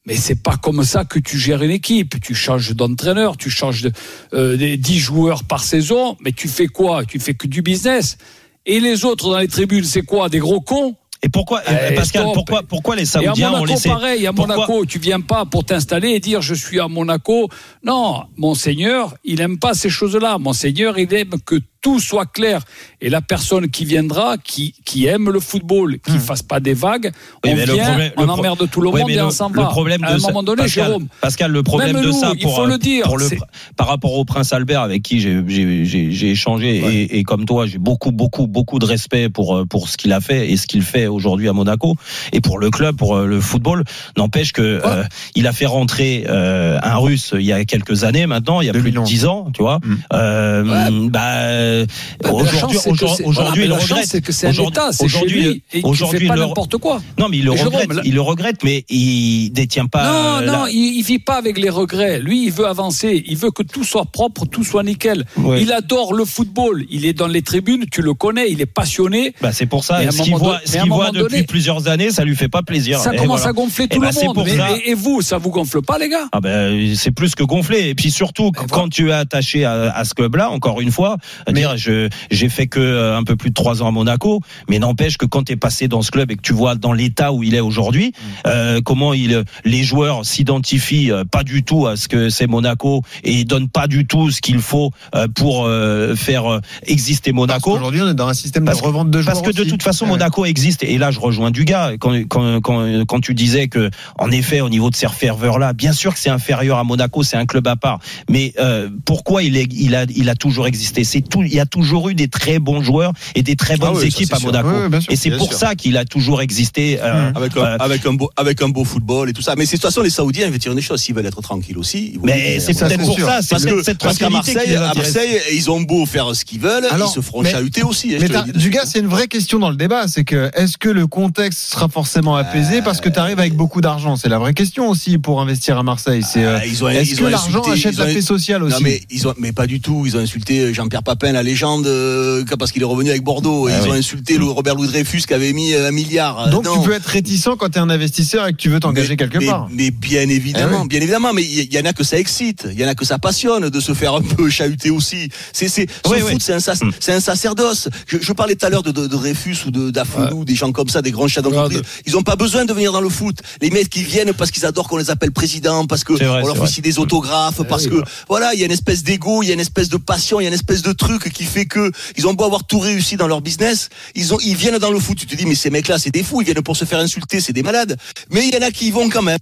[0.07, 2.19] mais c'est pas comme ça que tu gères une équipe.
[2.19, 3.91] Tu changes d'entraîneur, tu changes de,
[4.33, 7.05] euh, des 10 joueurs par saison, mais tu fais quoi?
[7.05, 8.17] Tu fais que du business.
[8.65, 12.23] Et les autres dans les tribunes, c'est quoi Des gros cons Et pourquoi, Eh, Pascal,
[12.23, 12.33] stop.
[12.33, 15.21] pourquoi, pourquoi les et à Saoudiens ont Monaco, laissé pareil, à pourquoi- Monaco, tu viens
[15.21, 17.47] pas pour t'installer et dire je suis à Monaco.
[17.83, 20.37] Non, Monseigneur, il aime pas ces choses-là.
[20.39, 22.61] Monseigneur, il aime que tout soit clair.
[23.01, 27.11] Et la personne qui viendra, qui, qui aime le football, qui fasse pas des vagues,
[27.43, 29.25] Oui, on le vient, problème- on le emmerde tout le Oui, monde mais et le-
[29.25, 29.65] on s'en le va.
[29.67, 31.07] problème à de un ça- moment donné, Pascal, Jérôme.
[31.21, 33.27] Pascal, le problème de nous, ça il pour, faut euh, le dire, pour le-
[33.75, 37.45] par rapport au prince Albert avec qui j'ai- j'ai j'ai- j'ai échangé et, et comme
[37.45, 40.57] toi, j'ai beaucoup, beaucoup, beaucoup de respect pour, euh, pour ce qu'il a fait et
[40.57, 41.95] ce qu'il fait aujourd'hui à Monaco
[42.31, 43.83] et pour le club, pour euh, le football.
[44.17, 45.03] N'empêche que euh,
[45.35, 48.69] il a fait rentrer euh, un Russe il y a quelques années maintenant, il y
[48.69, 49.09] a plus de 2011.
[49.09, 49.79] 10 ans, tu vois.
[50.13, 51.31] Euh, bah,
[51.71, 51.85] euh,
[52.23, 52.77] Bah, aujourd'hui,
[53.23, 54.05] aujourd'hui, voilà, il regrette.
[54.05, 57.01] c'est que c'est un Aujourd'hui- aujourd'hui, aujourd'hui, fait pas n'importe quoi.
[57.17, 57.99] Non, mais il le Jérôme, regrette.
[58.05, 60.03] Il le regrette, mais il détient pas.
[60.11, 62.19] Non, euh, non, il, il vit pas avec les regrets.
[62.19, 63.23] Lui, il veut avancer.
[63.27, 65.25] Il veut que tout soit propre, tout soit nickel.
[65.37, 65.61] Ouais.
[65.61, 66.85] Il adore le football.
[66.89, 69.33] Il est dans les tribunes, tu le connais, il est passionné.
[69.41, 69.99] Bah c'est pour ça.
[70.11, 72.99] Ce qu'il voit, ce qu'il voit depuis plusieurs années, ça lui fait pas plaisir.
[72.99, 73.49] Ça Et commence voilà.
[73.49, 74.35] à gonfler Eh tout le c'est monde.
[74.35, 74.67] pour Mais- ça.
[74.85, 76.27] et, vous, ça vous gonfle pas, les gars?
[76.31, 77.89] Ah ben c'est plus que gonflé.
[77.89, 81.17] Et puis surtout quand tu es attaché à, à ce club-là, encore une fois,
[81.61, 84.79] dire, je j'ai fait que euh, un peu plus de trois ans à Monaco, mais
[84.79, 87.31] n'empêche que quand tu es passé dans ce club et que tu vois dans l'état
[87.33, 88.13] où il est aujourd'hui,
[88.47, 93.01] euh, comment il les joueurs s'identifient euh, pas du tout à ce que c'est Monaco
[93.23, 95.67] et ils donnent pas du tout ce qu'il faut euh, pour
[96.15, 97.71] faire exister Monaco.
[97.71, 99.33] Aujourd'hui, on est dans un système Parce de revente de joueurs.
[99.33, 100.11] Parce que de toute façon, Ouais.
[100.11, 100.83] Monaco existe.
[100.83, 101.93] Et là, je rejoins du gars.
[101.99, 105.93] Quand, quand, quand, quand tu disais que, en effet, au niveau de ces ferveurs-là, bien
[105.93, 107.99] sûr que c'est inférieur à Monaco, c'est un club à part.
[108.29, 111.03] Mais euh, pourquoi il, est, il, a, il a toujours existé?
[111.03, 111.43] C'est tout.
[111.51, 114.01] Il y a toujours eu des très bons joueurs et des très bonnes Ah oui,
[114.01, 114.39] ça, équipes à.
[114.39, 114.69] Monaco.
[115.01, 115.57] Sûr, et c'est pour sûr.
[115.59, 116.99] ça qu'il a toujours existé.
[117.01, 119.55] euh, Avec un, euh, avec, un beau, avec un beau football et tout ça.
[119.57, 121.41] Mais c'est- de toute façon, les Saoudiens, ils veulent dire une chose, s'ils veulent être
[121.41, 122.17] tranquilles aussi.
[122.23, 123.25] mais c'est peut-être pour sûr.
[123.27, 123.41] ça.
[123.41, 124.93] C'est Parce que, cette, parce qu'à Marseille, à.
[124.93, 128.15] Marseille, ils ont beau faire ce qu'ils veulent, Alors, ils se feront mais- chahuter aussi.
[128.15, 130.07] hein, Mais du gars, c'est une vraie question dans le débat.
[130.07, 133.81] C'est que est-ce que le contexte sera forcément apaisé parce que tu arrives avec beaucoup
[133.81, 134.15] d'argent?
[134.15, 136.23] C'est la vraie question aussi pour investir à Marseille.
[136.23, 138.73] C'est euh, Ah, ils ont- est-ce que l'argent insulté- achète la paix sociale aussi?
[138.75, 141.87] Non mais ils ont mais pas du tout, ils ont insulté Jean-Pierre Papin la légende
[141.87, 144.87] euh, parce qu'il est revenu avec Bordeaux et Ah ils ont insulté le Robert Louis
[144.87, 146.49] Dreyfus qui avait mis euh, un milliard.
[146.49, 146.73] Donc Non.
[146.81, 149.39] tu peux être réticent quand tu es un investisseur et que tu veux t'engager quelque
[149.39, 149.67] mais- part.
[149.71, 150.87] Mais bien évidemment, Eh oui.
[150.87, 152.95] bien évidemment, mais il y, y en a que ça excite, il y en a
[152.95, 155.29] que ça passionne de se faire un peu chahuter aussi.
[155.53, 156.91] C'est c'est ce Oui, foot, c'est un sac- Mm.
[156.99, 157.89] c'est un sacerdoce.
[158.07, 160.71] Je, je parlais tout à l'heure de, de, de Dreyfus ou de d'Afoulou, des gens
[160.71, 161.81] comme ça, des grands chefs d'entreprise.
[162.05, 163.37] Ils ont pas besoin de venir dans le foot.
[163.61, 166.47] Les mecs qui viennent parce qu'ils adorent qu'on les appelle président, parce que vrai, on
[166.47, 169.47] leur fait signer des autographes, parce que voilà, il y a une espèce d'ego, il
[169.47, 171.65] y a une espèce de passion, il y a une espèce de truc qui fait
[171.65, 174.91] que ils ont beau avoir tout réussi dans leur business, ils ont ils viennent dans
[174.91, 175.17] le foot.
[175.17, 177.41] Tu te dis mais ces mecs-là, c'est des fous, ils viennent pour se faire insulter,
[177.41, 177.97] c'est des malades.
[178.29, 179.37] Mais il y en a qui y vont quand même.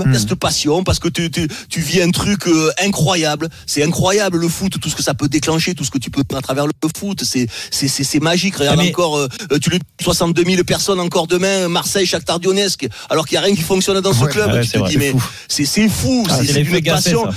[0.00, 3.50] A cette passion parce que tu, tu, tu vis un truc euh, incroyable.
[3.66, 6.22] C'est incroyable le foot, tout ce que ça peut déclencher, tout ce que tu peux
[6.26, 7.22] faire à travers le foot.
[7.24, 8.56] C'est c'est c'est c'est magique.
[8.56, 9.28] Regarde Mais- encore, euh,
[9.60, 13.54] tu le 62 000 personnes encore demain, Marseille, Shakhtar Donetsk, alors qu'il y a rien
[13.54, 14.50] qui fonctionne dans ce Ouais, club.
[14.52, 15.22] ouais, tu c'est te vrai, dis c'est mais fou.
[15.46, 17.28] c'est c'est fou, Ah, c'est une passion.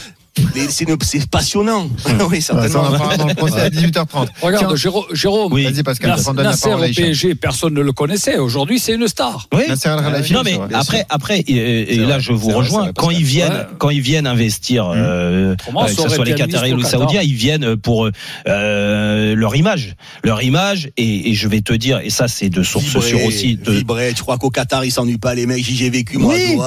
[1.01, 1.87] C'est passionnant.
[2.05, 2.87] oui, Ouais, ça, on certainement.
[2.87, 4.27] en parlera dans le procès à 18h30.
[4.41, 5.63] Regarde, Tiens, Jéro- Jérôme, Oui.
[5.63, 6.93] Vas-y Pascal, Nas- on donne la Nasser parole au.
[6.93, 8.37] PSG, personne ne le connaissait.
[8.37, 9.47] Aujourd'hui, c'est une star.
[9.53, 9.63] Oui.
[9.67, 12.83] Nasser Khelaifi, non mais après, après, et, et là je vous rejoins.
[12.83, 13.65] vrai, quand ils viennent, Ouais.
[13.77, 14.93] quand ils viennent investir, Mmh.
[14.97, 16.83] euh, euh, que ce soit les Qataris ou les.
[16.83, 18.09] Saoudiens, ils viennent pour
[18.47, 20.89] euh, leur image, leur image.
[20.97, 23.55] Et, et je vais te dire, et ça c'est de source sûre aussi.
[23.57, 24.13] De, vibrer.
[24.15, 25.63] Tu crois qu'au Qatar, ils s'ennuient pas, les mecs.
[25.63, 26.35] J'y j'ai vécu, moi.
[26.37, 26.57] Il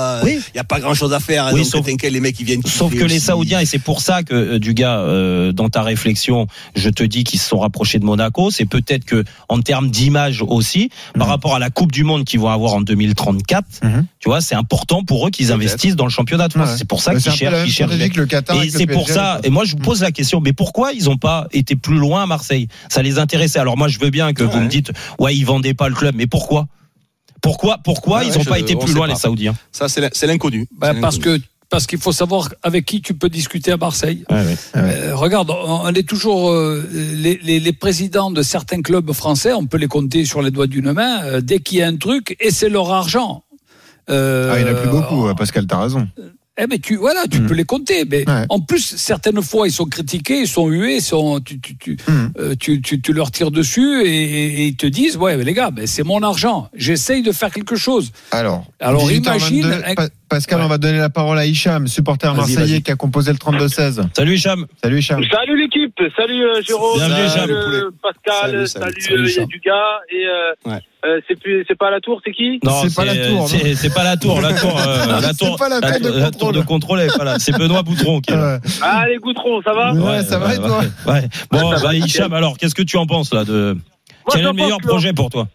[0.54, 1.50] y a pas grand chose à faire.
[1.52, 2.62] Oui, donc, sauf- t'inquiète, les mecs, ils viennent.
[2.66, 3.18] Sauf que les.
[3.18, 7.03] Saoudiens, et c'est pour ça que euh, du gars, euh, dans ta réflexion, je te
[7.03, 8.51] dis qu'ils se sont rapprochés de Monaco.
[8.51, 11.31] C'est peut-être que en termes d'image aussi, par Mhm.
[11.33, 14.07] rapport à la Coupe du Monde qu'ils vont avoir en 2034, Mhm.
[14.21, 16.71] tu vois, c'est important pour eux qu'ils investissent dans le championnat de France.
[16.71, 16.77] Ouais.
[16.79, 19.40] C'est pour ça qu'ils cherchent, ils le Qatar Et c'est pour ça.
[19.44, 22.23] Et moi, je vous pose la question, mais pourquoi ils n'ont pas été plus loin
[22.23, 22.68] à Marseille?
[22.88, 23.59] Ça les intéressait.
[23.59, 26.14] Alors moi, je veux bien que vous me dites, ouais, ils vendaient pas le club,
[26.16, 26.66] mais pourquoi?
[27.40, 29.12] Pourquoi, pourquoi Ouais, ils n'ont pas été plus loin pas.
[29.12, 29.55] les Saoudiens?
[29.71, 30.66] Ça, c'est l'inconnu.
[30.77, 34.24] Bah, parce que parce qu'il faut savoir avec qui tu peux discuter à Marseille.
[34.31, 34.57] Ouais, ouais.
[34.76, 39.66] Euh, regarde, on est toujours euh, les, les, les présidents de certains clubs français, on
[39.66, 41.22] peut les compter sur les doigts d'une main.
[41.24, 43.44] euh, dès qu'il y a un truc, et c'est leur argent.
[44.11, 46.09] Euh, Ah, il n'y en a plus beaucoup, ouais, Pascal, t'as raison.
[46.61, 47.46] Eh mais tu voilà, tu Mm.
[47.46, 48.04] peux les compter.
[48.04, 48.44] Mais Ouais.
[48.48, 51.96] en plus, certaines fois, ils sont critiqués, ils sont hués, ils sont, tu, tu, tu,
[52.09, 52.33] Mm.
[52.40, 55.70] euh, tu, tu, leur tires dessus et, et ils te disent, ouais, mais les gars,
[55.70, 56.68] ben, c'est mon argent.
[56.74, 58.11] J'essaye de faire quelque chose.
[58.33, 60.64] Alors, Alors, 18h22, imagine- Pa- Pascal, Ouais.
[60.64, 64.02] on va donner la parole à Hicham, supporter marseillais qui a composé le 32-16.
[64.14, 64.66] Salut Hicham.
[64.82, 65.22] Salut Hicham.
[65.32, 69.60] Salut l'équipe, salut euh, Jérôme, Bienvenue, salut Jean, euh, Pascal, Salut, salut, salut, euh, salut,
[70.10, 70.80] et euh, Ouais.
[71.06, 73.74] euh, c'est plus c'est pas la tour, c'est qui Non, C'est pas la tour, C'est
[73.74, 74.40] c'est pas la tour.
[74.40, 77.00] La tour, euh, la C'est tour, pas la de la tour de contrôle.
[77.00, 77.38] elle est pas là.
[77.38, 78.58] C'est Benoît Boutron qui est là.
[78.82, 81.28] Ah les Goutron, ça va Ouais, ça va et toi ouais.
[81.50, 83.76] Bon, bah, Hicham, alors, qu'est-ce que tu en penses là de
[84.30, 85.48] Quel est le meilleur que- projet pour toi?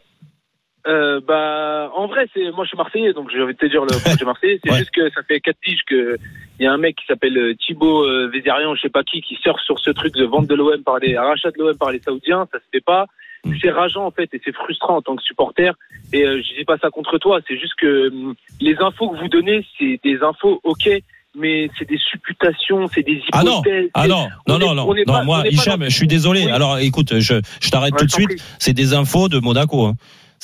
[0.86, 3.82] Euh, bah, en vrai, c'est moi je suis marseillais, donc j'ai envie de te dire
[3.84, 4.60] le projet marseillais.
[4.64, 4.80] C'est Ouais.
[4.80, 6.18] juste que ça fait quatre piges que
[6.60, 9.22] il y a un mec qui s'appelle euh, Thibaut euh, Vézérian, je sais pas qui,
[9.22, 11.92] qui surfe sur ce truc de vente de l'OM par les rachat de l'OM par
[11.92, 12.48] les Saoudiens.
[12.52, 13.06] Ça se fait pas.
[13.46, 13.54] Mm.
[13.62, 15.72] C'est rageant en fait et c'est frustrant en tant que supporter.
[16.12, 19.18] Et euh, je dis pas ça contre toi, c'est juste que hum, les infos que
[19.20, 20.90] vous donnez, c'est des infos ok,
[21.36, 23.90] mais c'est des supputations, c'est des Ah non, hypothèses.
[23.94, 25.14] ah non, non, on est- non, non, on est non.
[25.14, 26.50] pas- moi, Hicham, je suis désolé.
[26.50, 28.44] Alors, écoute, je, je t'arrête tout de suite.
[28.60, 29.86] C'est des infos de Monaco.
[29.86, 29.94] Hein.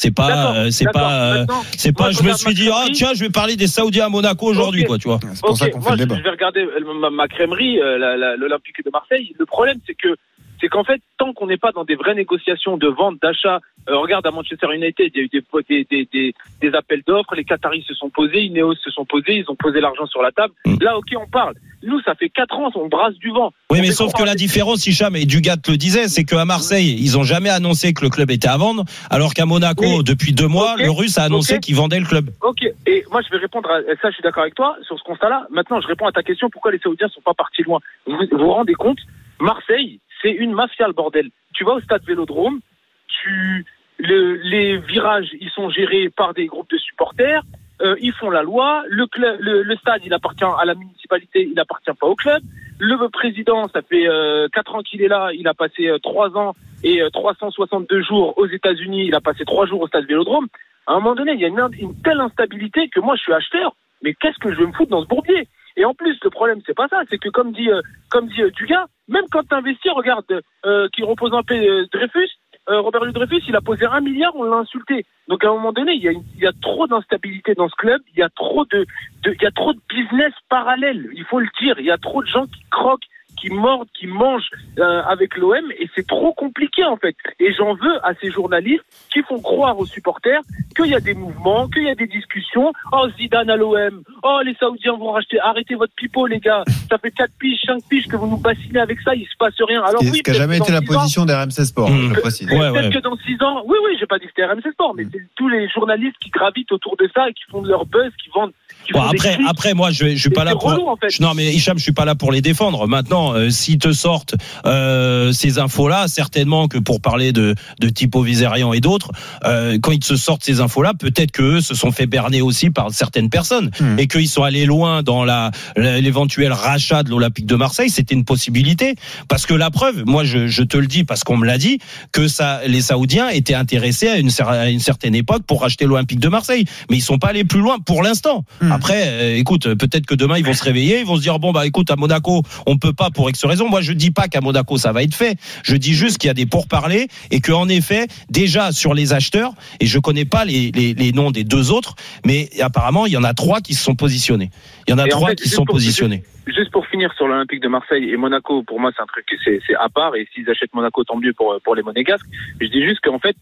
[0.02, 2.12] C'est pas, D'accord, euh, c'est pas, euh, c'est pas.
[2.12, 4.98] Je me suis dit, ah tiens, je vais parler des Saoudiens à Monaco aujourd'hui, quoi,
[4.98, 5.20] tu vois.
[5.34, 6.16] C'est pour ça qu'on fait moi, le débat.
[6.16, 9.36] Je vais regarder euh, ma, crèmerie, euh, l'Olympique de Marseille.
[9.38, 10.16] Le problème, c'est que
[10.60, 13.98] c'est qu'en fait, tant qu'on n'est pas dans des vraies négociations de vente, d'achat, euh,
[13.98, 17.44] regarde à Manchester United, il y a eu des, des, des, des, appels d'offres, les
[17.44, 20.54] Qataris se sont posés, Ineos se sont posés, ils ont posé l'argent sur la table.
[20.66, 20.76] Mm.
[20.82, 21.56] Là, ok, on parle.
[21.82, 23.52] Nous, ça fait quatre ans, on brasse du vent.
[23.72, 26.98] Oui, On mais sauf que la différence, Hicham et Dugat le disait, c'est qu'à Marseille,
[27.00, 30.04] ils ont jamais annoncé que le club était à vendre, alors qu'à Monaco, Oui.
[30.04, 32.30] depuis deux mois, le Russe a annoncé qu'il vendait le club.
[32.42, 35.04] Ok, et moi je vais répondre à ça, je suis d'accord avec toi sur ce
[35.04, 35.48] constat-là.
[35.52, 37.80] Maintenant, je réponds à ta question pourquoi les Saoudiens sont pas partis loin?
[38.06, 39.00] Vous vous rendez compte?
[39.40, 41.30] Marseille, c'est une mafia le bordel.
[41.54, 42.60] tu vas au stade Vélodrome,
[43.08, 43.66] tu
[43.98, 47.42] le- les virages, ils sont gérés par des groupes de supporters.
[47.82, 48.84] euh, ils font la loi.
[48.90, 52.42] Le, club, le, stade, il appartient à la municipalité, il appartient pas au club.
[52.78, 55.30] Le président, ça fait euh, quatre ans qu'il est là.
[55.34, 59.06] Il a passé euh, trois ans et euh, 362 jours aux États-Unis.
[59.08, 60.48] Il a passé trois jours au stade Vélodrome.
[60.88, 63.74] À un moment donné, il y a une, telle instabilité que moi, je suis acheteur.
[64.04, 65.48] Mais qu'est-ce que je vais me foutre dans ce bourbier?
[65.78, 67.04] Et en plus, le problème, c'est pas ça.
[67.10, 70.26] C'est que comme dit, euh, comme dit euh, Dugas, même quand tu investis, regarde,
[70.66, 72.30] euh, qui repose un peu euh, Dreyfus,
[72.70, 75.06] euh, Robert Louis Dreyfus, il a posé un milliard, on l'a insulté.
[75.28, 77.76] Donc à un moment donné, il y a, il y a trop d'instabilité dans ce
[77.76, 78.86] club, il y a trop de,
[79.24, 81.10] de- il y a trop de business parallèle.
[81.14, 81.76] Il faut le dire.
[81.80, 83.08] Il y a trop de gens qui croquent,
[83.40, 84.50] qui mordent, qui mangent
[84.80, 87.16] euh, avec l'OM, et c'est trop compliqué en fait.
[87.40, 90.42] Et j'en veux à ces journalistes qui font croire aux supporters
[90.76, 92.72] qu'il y a des mouvements, qu'il y a des discussions.
[92.92, 95.40] Oh Zidane à l'OM, oh les Saoudiens vont racheter.
[95.40, 96.64] Arrêtez votre pipeau les gars.
[96.90, 99.54] Ça fait 4 piges, 5 piges que vous nous bassinez avec ça, il se passe
[99.68, 99.82] rien.
[99.84, 102.10] Alors oui, ce qui a peut-être jamais été la position d'RMC Sport, Mmh.
[102.10, 102.48] je le précise.
[102.50, 102.90] Ouais, Peut-être ouais.
[102.94, 105.22] que dans 6 ans, oui, oui, j'ai pas dit que c'était RMC Sport, mais c'est
[105.36, 108.30] tous les journalistes qui gravitent autour de ça et qui font de leur buzz, qui
[108.34, 108.52] vendent.
[108.86, 110.72] Qui Bon, après, après, moi, je, je suis pas là pour.
[110.72, 111.10] relou, en fait.
[111.10, 112.88] Je- Non, mais Hicham, je suis pas là pour les défendre.
[112.88, 117.92] Maintenant, euh, s'ils te sortent euh, ces infos-là, certainement que pour parler de de
[118.24, 119.12] Vizerian et d'autres,
[119.46, 122.70] euh, quand ils se sortent ces infos-là, peut-être que eux se sont fait berner aussi
[122.70, 123.98] par certaines personnes Hmm.
[124.00, 127.90] et qu'ils sont allés loin dans la l'éventuel rachat de l'Olympique de Marseille.
[127.90, 128.96] C'était une possibilité
[129.28, 131.80] parce que la preuve, moi, je, je te le dis parce qu'on me l'a dit
[132.12, 135.86] que ça, les Saoudiens étaient intéressés à une, cer- à une certaine époque pour racheter
[135.86, 138.44] l'Olympique de Marseille, mais ils sont pas allés plus loin pour l'instant.
[138.62, 138.72] Hmm.
[138.72, 141.66] Après, écoute, peut-être que demain ils vont se réveiller, ils vont se dire bon bah
[141.66, 143.68] écoute à Monaco, on peut pas pour X raison.
[143.68, 145.36] Moi je dis pas qu'à Monaco ça va être fait.
[145.64, 149.12] Je dis juste qu'il y a des pourparlers et que en effet déjà sur les
[149.12, 149.52] acheteurs
[149.82, 153.18] et je connais pas les, les, les noms des deux autres, mais apparemment il y
[153.18, 154.52] en a trois qui se sont positionnés.
[154.88, 156.24] Il y en a Et en trois fait, qui sont pour- positionnés.
[156.48, 159.60] Juste pour finir sur l'Olympique de Marseille et Monaco, pour moi, c'est un truc, c'est
[159.68, 160.16] c'est à part.
[160.16, 162.26] Et s'ils achètent Monaco, tant mieux pour, pour les Monégasques.
[162.62, 163.36] Je dis juste qu'en fait,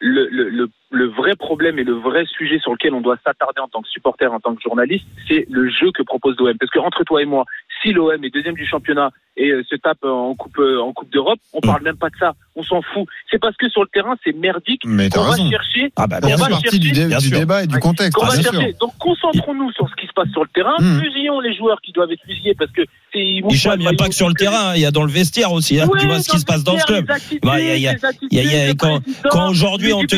[0.00, 3.60] le, le, le, le vrai problème et le vrai sujet sur lequel on doit s'attarder
[3.60, 6.56] en tant que supporter, en tant que journaliste, c'est le jeu que propose l'OM.
[6.58, 7.44] Parce que entre toi et moi,
[7.82, 11.10] si l'OM est deuxième du championnat et euh, se tape en coupe euh, en coupe
[11.12, 12.34] d'Europe, on parle même pas de ça.
[12.56, 13.06] On s'en fout.
[13.30, 14.82] C'est parce que sur le terrain, c'est merdique.
[14.84, 15.50] Mais t'as qu'on va raison.
[15.50, 15.92] chercher.
[15.96, 16.48] Ah bah fait va sûr.
[16.48, 18.74] partie du, chercher- dé- du débat et du contexte, qu'on va chercher.
[18.80, 21.00] Donc concentrons-nous sur ce qui se passe sur le terrain, Mhm.
[21.00, 22.82] fusillons les joueurs qui doivent être fusillés parce que
[23.14, 25.52] il n'y a le pas que sur le terrain, il y a dans le vestiaire
[25.52, 25.80] aussi.
[25.80, 25.86] hein.
[25.86, 27.06] Ouais, tu vois ce qui se passe dans ce club.
[27.08, 28.52] les attitudes, Bah, il y a- il y a- les attitudes, il y a- il
[28.52, 29.00] y a- le quand-
[29.48, 30.16] aujourd'hui on te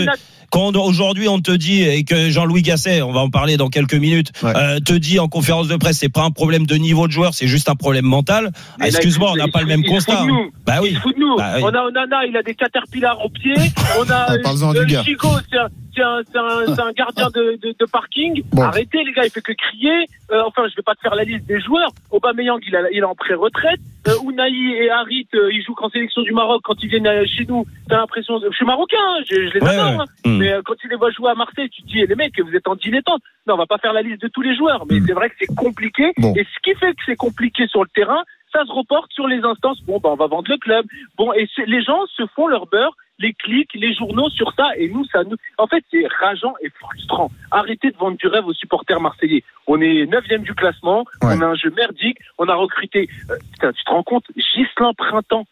[0.52, 3.94] quand aujourd'hui on te dit et que Jean-Louis Gasset, on va en parler dans quelques
[3.94, 4.52] minutes, Ouais.
[4.54, 7.32] euh, te dit en conférence de presse, c'est pas un problème de niveau de joueur,
[7.32, 8.50] c'est juste un problème mental.
[8.78, 10.18] Ah, Excuse-moi, on n'a pas le même il constat.
[10.18, 10.36] fout de hein.
[10.44, 10.50] nous.
[10.66, 10.88] Bah oui.
[10.90, 11.36] Il se fout de nous.
[11.38, 11.62] Bah oui.
[11.64, 13.54] On a Onana, il a des caterpillars aux pieds.
[13.98, 15.02] On a Ah, euh, du gars.
[15.02, 15.68] Chico, c'est un,
[16.04, 18.42] un, un, c'est un gardien de, de, de parking.
[18.52, 18.62] Bon.
[18.62, 20.06] Arrêtez les gars, il fait que crier.
[20.32, 21.90] Euh, enfin, je vais pas te faire la liste des joueurs.
[22.10, 23.80] Aubameyang, il, a, il est en pré-retraite.
[24.08, 26.60] Euh, Ounaï et Harit, euh, ils jouent qu'en sélection du Maroc.
[26.64, 28.38] Quand ils viennent euh, chez nous, t'as l'impression...
[28.40, 29.90] de- Je suis marocain, hein, je, je les Ouais, adore.
[29.90, 29.96] ouais.
[30.00, 30.28] hein.
[30.28, 30.41] Hmm.
[30.42, 32.38] Mais euh, quand tu les vois jouer à Marseille, tu te dis, eh, les mecs,
[32.40, 33.22] vous êtes en dilettante.
[33.46, 35.06] Non, on va pas faire la liste de tous les joueurs, mais Mm.
[35.06, 36.12] c'est vrai que c'est compliqué.
[36.18, 36.34] Bon.
[36.34, 39.40] Et ce qui fait que c'est compliqué sur le terrain, ça se reporte sur les
[39.44, 39.80] instances.
[39.82, 40.84] Bon, ben, on va vendre le club.
[41.16, 44.88] Bon, et les gens se font leur beurre, les clics, les journaux sur ça, et
[44.88, 45.36] nous, ça nous.
[45.58, 47.30] En fait, c'est rageant et frustrant.
[47.50, 49.42] Arrêtez de vendre du rêve aux supporters marseillais.
[49.66, 51.34] On est neuvième du classement, Ouais.
[51.36, 53.08] on a un jeu merdique, on a recruté.
[53.30, 55.46] euh, putain, tu te rends compte, Gislain Printemps.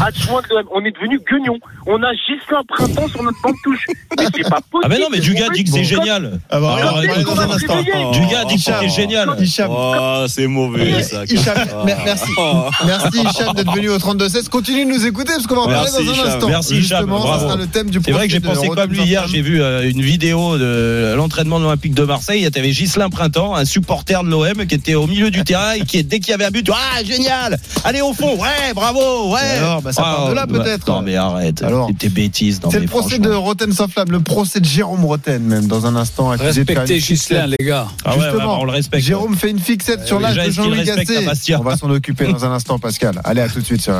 [0.00, 1.58] Adjoint de l'OM, on est devenu guignon.
[1.86, 3.86] On a Gislain Printemps sur notre banc de touche.
[4.18, 4.82] Mais c'est pas possible.
[4.84, 6.40] Ah mais non, mais Dugas dit que c'est génial.
[6.50, 7.76] Ah bah, Alors, dans un instant.
[8.12, 9.30] Dugas dit que c'était génial.
[9.68, 11.22] Oh, c'est mauvais ça.
[11.46, 11.84] Ah.
[11.84, 12.30] mer- merci.
[12.36, 12.64] Oh.
[12.84, 14.48] Merci Hicham d'être venu au 32-16.
[14.48, 16.48] Continue de nous écouter parce qu'on va en parler dans un instant.
[16.48, 16.98] Merci, Hicham.
[16.98, 17.44] Justement, ça Bravo.
[17.46, 19.26] sera le thème du C'est vrai que j'ai pensé comme lui hier.
[19.28, 22.48] J'ai vu euh, une vidéo de l'entraînement de l'Olympique de Marseille.
[22.52, 25.82] Tu avais Gislain Printemps, un supporter de l'OM qui était au milieu du terrain et
[25.84, 29.40] qui, dès qu'il y avait un but, ah génial, allez au fond, ouais, bravo, ouais.
[29.76, 30.88] Alors, bah, ça part de là, bah, peut-être.
[30.88, 32.60] Non mais arrête, Alors, tes bêtises.
[32.70, 35.96] C'est le procès de Roten sans flamme, le procès de Jérôme Roten même dans un
[35.96, 36.28] instant.
[36.28, 36.98] Respectez.
[37.00, 37.86] Gislain, les gars.
[38.04, 39.04] Ah ouais, ouais, Justement, bah, on le respecte.
[39.04, 41.56] Jérôme fait une fixette sur Euh, l'âge déjà, de Jean-Louis Gasset.
[41.56, 43.20] On va s'en occuper dans un instant, Pascal.
[43.24, 43.94] Allez, à tout de suite sur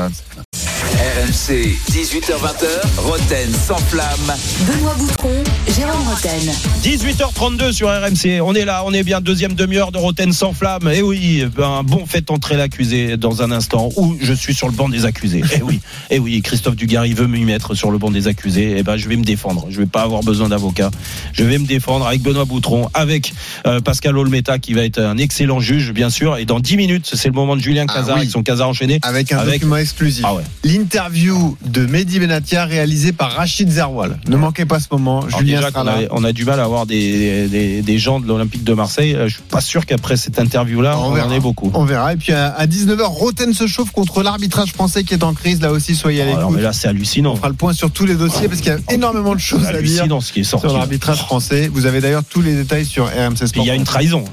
[1.07, 1.17] RMC.
[1.17, 4.35] RMC, 18h20h, Roten sans flamme.
[4.67, 5.45] Benoît Boutron,
[5.77, 6.53] Jérôme Roten.
[6.83, 8.41] 18h32 sur RMC.
[8.43, 10.89] On est là, on est bien deuxième demi-heure de Roten sans flamme.
[10.93, 14.73] Et oui, un bon fait entrer l'accusé dans un instant où je suis sur le
[14.73, 15.43] banc des accusés.
[15.55, 18.77] Et oui, et oui, Christophe Dugarry veut m'y mettre sur le banc des accusés.
[18.79, 19.67] Et ben, je vais me défendre.
[19.71, 20.91] Je vais pas avoir besoin d'avocat.
[21.33, 23.33] Je vais me défendre avec Benoît Boutron, avec
[23.67, 26.37] euh, Pascal Olmeta qui va être un excellent juge, bien sûr.
[26.39, 28.21] Et dans 10 minutes, c'est le moment de Julien Ah Cazard oui.
[28.23, 28.99] avec son Cazard enchaîné.
[29.03, 30.25] Avec un Avec- document exclusif.
[30.27, 30.43] Ah ouais.
[30.65, 34.19] L'Inter L'interview de Mehdi Benatia réalisée par Rachid Zerwal.
[34.29, 35.21] Ne manquez pas ce moment.
[35.25, 38.19] Alors Julien déjà sera a, on a du mal à avoir des, des, des gens
[38.19, 39.15] de l'Olympique de Marseille.
[39.15, 41.71] Euh, Je suis pas sûr qu'après cette interview-là, on, en ait beaucoup.
[41.75, 42.15] On verra.
[42.15, 45.61] Et puis à, à 19h, Roten se chauffe contre l'arbitrage français qui est en crise.
[45.61, 46.57] Là aussi, soyez à non, l'écoute.
[46.57, 47.33] mais là, c'est hallucinant.
[47.33, 49.67] On fera le point sur tous les dossiers parce qu'il y a énormément de choses
[49.67, 50.67] à dire hallucinant ce qui est sorti.
[50.67, 51.69] sur l'arbitrage français.
[51.71, 53.65] Vous avez d'ailleurs tous les détails sur RMC Sport.
[53.65, 54.25] il y a une trahison.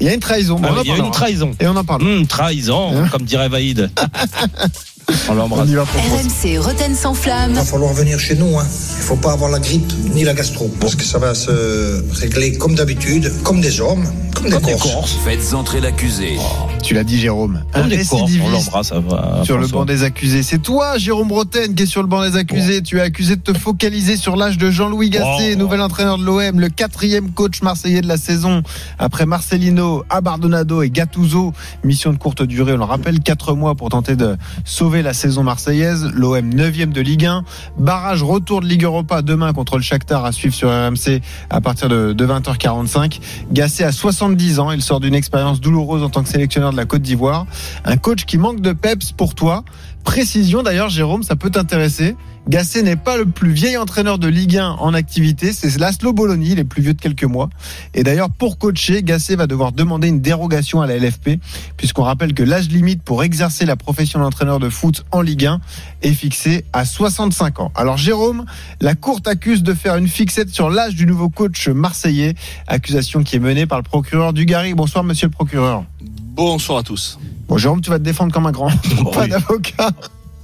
[0.00, 0.58] Il y a une trahison.
[0.64, 1.50] Ah on il y a une trahison.
[1.60, 2.02] Et on en parle.
[2.02, 3.90] Hum, trahison, Hein comme dirait Vaïd.
[5.08, 5.68] on On l'embrasse.
[5.68, 7.50] RMC Roten sans flamme.
[7.52, 8.58] Il va falloir venir chez nous.
[8.58, 8.66] Hein.
[8.98, 10.70] Il faut pas avoir la grippe ni la gastro.
[10.80, 15.16] Parce que ça va se régler comme d'habitude, comme des hommes, comme des Corses.
[15.24, 16.36] Faites entrer l'accusé.
[16.82, 17.62] Tu l'as dit, Jérôme.
[17.74, 18.88] Un Comme des Corses, on l'embrasse.
[18.88, 20.42] ça va, sur le banc des accusés.
[20.42, 22.82] C'est toi, Jérôme Roten, qui est sur le banc des accusés.
[22.82, 25.58] Tu es accusé de te focaliser sur l'âge de Jean-Louis Gasset, Oh.
[25.58, 28.62] nouvel entraîneur de l'OM, le quatrième coach marseillais de la saison.
[28.98, 31.52] Après Marcelino, Abardonado et Gattuso,
[31.84, 35.42] mission de courte durée, on le rappelle, quatre mois pour tenter de sauver la saison
[35.42, 36.10] marseillaise.
[36.14, 37.44] L'OM 9e de Ligue 1.
[37.78, 41.88] Barrage retour de Ligue Europa demain contre le Shakhtar à suivre sur RMC à partir
[41.88, 43.20] de, de 20h45.
[43.52, 44.70] Gasset a 70 ans.
[44.72, 47.46] Il sort d'une expérience douloureuse en tant que sélectionneur de la Côte d'Ivoire.
[47.84, 49.64] Un coach qui manque de peps pour toi.
[50.04, 52.16] Précision d'ailleurs, Jérôme, ça peut t'intéresser.
[52.48, 56.46] Gasset n'est pas le plus vieil entraîneur de Ligue 1 en activité, c'est Laszlo Bologna,
[56.46, 57.50] il est plus vieux de quelques mois.
[57.92, 61.40] Et d'ailleurs, pour coacher, Gasset va devoir demander une dérogation à la LFP,
[61.76, 65.60] puisqu'on rappelle que l'âge limite pour exercer la profession d'entraîneur de foot en Ligue 1
[66.00, 67.70] est fixé à 65 ans.
[67.74, 68.46] Alors Jérôme,
[68.80, 72.34] la Cour t'accuse de faire une fixette sur l'âge du nouveau coach marseillais,
[72.66, 74.72] accusation qui est menée par le procureur Dugarry.
[74.72, 75.84] Bonsoir monsieur le procureur.
[76.00, 77.18] Bonsoir à tous.
[77.46, 78.70] Bon, Jérôme, tu vas te défendre comme un grand.
[79.12, 79.28] Pas oui.
[79.28, 79.90] d'avocat.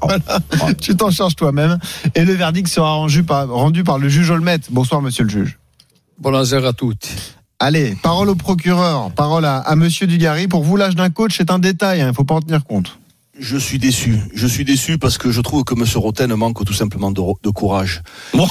[0.05, 0.75] Voilà.
[0.81, 1.79] tu t'en charges toi-même.
[2.15, 4.61] Et le verdict sera rendu par, rendu par le juge Olmet.
[4.71, 5.59] Bonsoir, monsieur le juge.
[6.19, 7.09] Bonjour à toutes.
[7.59, 10.49] Allez, parole au procureur, parole à, à monsieur Dugarry.
[10.49, 12.01] Pour vous, l'âge d'un coach, c'est un détail.
[12.01, 12.99] Il ne faut pas en tenir compte.
[13.39, 14.17] Je suis déçu.
[14.33, 15.85] Je suis déçu parce que je trouve que M.
[15.97, 18.03] Roten manque tout simplement de, de courage.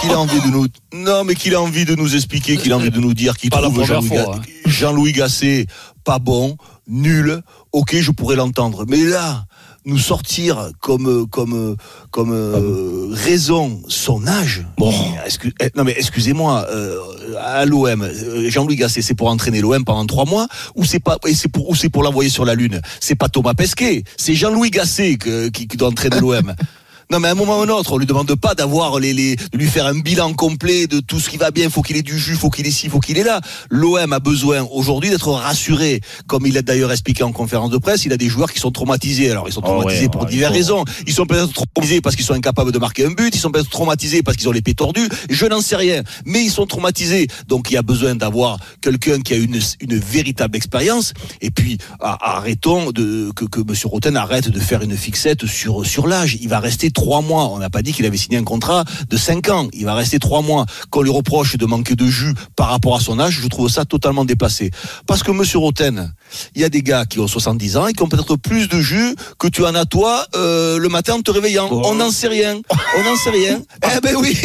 [0.02, 2.76] Qu'il a envie de nous, non, mais qu'il a envie de nous expliquer, qu'il a
[2.76, 4.42] envie de nous dire qu'il Pas la trouve Jean-Louis hein.
[4.66, 5.68] Jean-Louis Gasset
[6.04, 7.42] pas bon, nul.
[7.72, 8.86] Ok, je pourrais l'entendre.
[8.88, 9.46] Mais là,
[9.86, 11.76] nous sortir comme, comme,
[12.12, 14.66] comme euh, raison son âge.
[14.78, 14.92] Bon.
[15.28, 16.98] Excu- eh, non mais excusez-moi, euh,
[17.40, 21.18] à l'OM, euh, Jean-Louis Gasset, c'est pour entraîner l'OM pendant trois mois ou c'est pas
[21.28, 22.82] et c'est pour ou c'est pour l'envoyer sur la lune?
[23.00, 26.54] C'est pas Thomas Pesquet, c'est Jean-Louis Gasset que- qui, qui doit entraîner l'OM.
[27.12, 29.36] Non mais à un moment ou un autre, on lui demande pas d'avoir les, les
[29.36, 31.70] de lui faire un bilan complet de tout ce qui va bien.
[31.70, 33.42] Faut qu'il ait du jus, faut qu'il ait ci, faut qu'il ait là.
[33.70, 38.06] L'OM a besoin aujourd'hui d'être rassuré, comme il a d'ailleurs expliqué en conférence de presse.
[38.06, 39.30] Il a des joueurs qui sont traumatisés.
[39.32, 40.86] Alors ils sont Oh traumatisés ouais, pour ouais, diverses il faut- raisons.
[41.08, 43.36] Ils sont peut-être traumatisés parce qu'ils sont incapables de marquer un but.
[43.36, 45.08] Ils sont peut-être traumatisés parce qu'ils ont les pieds tordus.
[45.30, 47.28] Je n'en sais rien, mais ils sont traumatisés.
[47.48, 51.14] Donc il y a besoin d'avoir quelqu'un qui a une une véritable expérience.
[51.42, 56.08] Et puis arrêtons de que, que Monsieur Roten arrête de faire une fixette sur sur
[56.08, 56.38] l'âge.
[56.42, 57.50] Il va rester trois mois.
[57.52, 59.68] On n'a pas dit qu'il avait signé un contrat de cinq ans.
[59.74, 60.66] Il va rester trois mois.
[60.90, 63.86] Qu'on lui reproche de manquer de jus par rapport à son âge, je trouve ça
[63.86, 64.72] totalement déplacé.
[65.08, 66.14] Parce que Monsieur Roten,
[66.56, 68.80] il y a des gars qui ont 70 ans et qui ont peut-être plus de
[68.80, 71.70] jus que tu en as toi euh, le matin en te réveillant.
[71.72, 72.60] On n'en sait rien.
[72.98, 73.62] On n'en sait rien.
[73.98, 74.38] eh ben oui.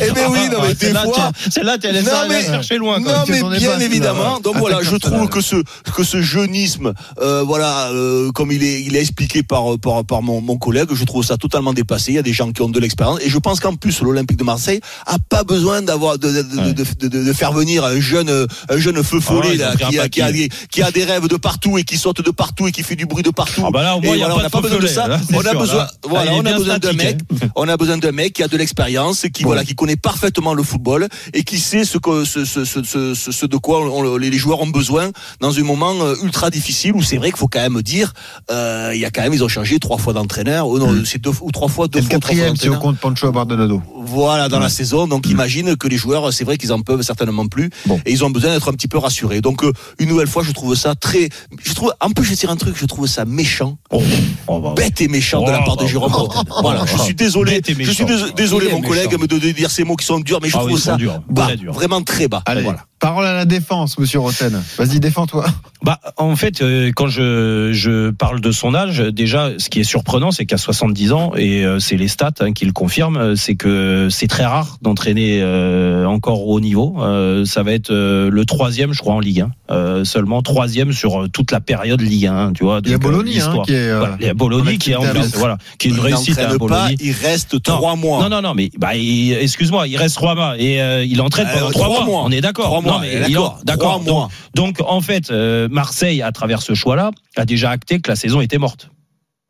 [0.00, 0.38] Eh ben oui.
[0.50, 1.32] Non mais des fois.
[1.78, 2.98] t'es allé Non, ça, mais- chercher loin.
[3.00, 4.22] Non mais es bien pas, c'est évidemment.
[4.34, 4.38] là.
[4.42, 5.10] Donc Ah, voilà, je c'est là.
[5.16, 5.56] trouve que ce
[5.94, 10.22] que ce jeunisme, euh, voilà, euh, comme il est il est expliqué par par, par
[10.22, 11.72] mon, mon collègue, je trouve ça totalement
[12.08, 14.36] Il y a des gens qui ont de l'expérience et je pense qu'en plus l'Olympique
[14.38, 18.00] de Marseille a pas besoin d'avoir de, de, de, de, de- de faire venir un
[18.00, 20.90] jeune un jeune feu follet Ah ouais, un qui a, qui, a des, qui a
[20.90, 23.30] des rêves de partout et qui saute de partout et qui fait du bruit de
[23.30, 23.62] partout.
[23.66, 24.78] Ah bah là, au moins, Et il y a voilà, pas on n'a pas besoin
[24.78, 25.08] de follet, ça.
[25.08, 25.90] là, c'est on a sûr, besoin, là.
[26.08, 27.18] voilà, Ah, on a besoin d'un mec.
[27.56, 30.62] On a besoin d'un mec qui a de l'expérience, qui voilà, qui connaît parfaitement le
[30.62, 34.66] football et qui sait ce que ce, ce, ce, de quoi on- les joueurs ont
[34.68, 38.12] besoin dans un moment euh, ultra difficile où c'est vrai qu'il faut quand même dire,
[38.50, 41.20] euh, il y a quand même ils ont changé trois fois d'entraîneur, ou non, c'est
[41.20, 43.82] deux ou trois fois deux le quatrième si on compte Pancho Abardonado.
[44.04, 45.06] Voilà, dans la saison.
[45.06, 47.70] Donc, imagine que les joueurs, c'est vrai qu'ils en peuvent certainement plus.
[47.86, 48.00] Bon.
[48.04, 49.40] Et ils ont besoin d'être un petit peu rassurés.
[49.40, 51.28] Donc, euh, une nouvelle fois, je trouve ça très,
[51.62, 53.78] je trouve, en plus, je vais dire un truc, je trouve ça méchant.
[53.90, 54.02] Oh,
[54.46, 56.98] oh, bah, Bête et méchant de la Oh, part de bah, Jérôme bah, Voilà, je
[57.02, 57.60] suis désolé.
[57.66, 58.04] Je suis
[58.36, 60.96] désolé, mon collègue, de, dire ces mots qui sont durs, mais je Ah trouve ça
[61.28, 62.42] bas, vraiment très bas.
[62.46, 62.84] Voilà.
[63.02, 64.62] Parole à la défense, monsieur Roten.
[64.78, 65.44] Vas-y, défends-toi.
[65.82, 69.84] Bah, en fait, euh, quand je, je parle de son âge, déjà, ce qui est
[69.84, 73.34] surprenant, c'est qu'à 70 ans, et euh, c'est les stats hein, qui le confirment, euh,
[73.36, 76.96] c'est que c'est très rare d'entraîner euh, encore au haut niveau.
[77.00, 79.50] Euh, ça va être euh, le troisième, je crois, en Ligue 1.
[79.74, 82.52] Euh, seulement troisième sur toute la période Ligue 1.
[82.52, 83.88] Tu vois, Il y a Bologna, hein, qui est.
[83.90, 86.00] euh, Voilà, il y a Bologna qui est en plus, voilà, qui est une Il
[86.02, 86.90] réussite à pas, Bologna.
[87.00, 88.22] il reste trois mois.
[88.22, 91.54] Non, non, non, mais bah, excuse-moi, il reste trois mois et euh, il entraîne Euh,
[91.58, 92.06] pendant trois, trois mois.
[92.06, 92.22] mois.
[92.26, 92.70] On est d'accord.
[92.98, 94.00] Mois, Non, mais d'accord.
[94.00, 98.16] Donc, donc, en fait, euh, Marseille, à travers ce choix-là, a déjà acté que la
[98.16, 98.90] saison était morte.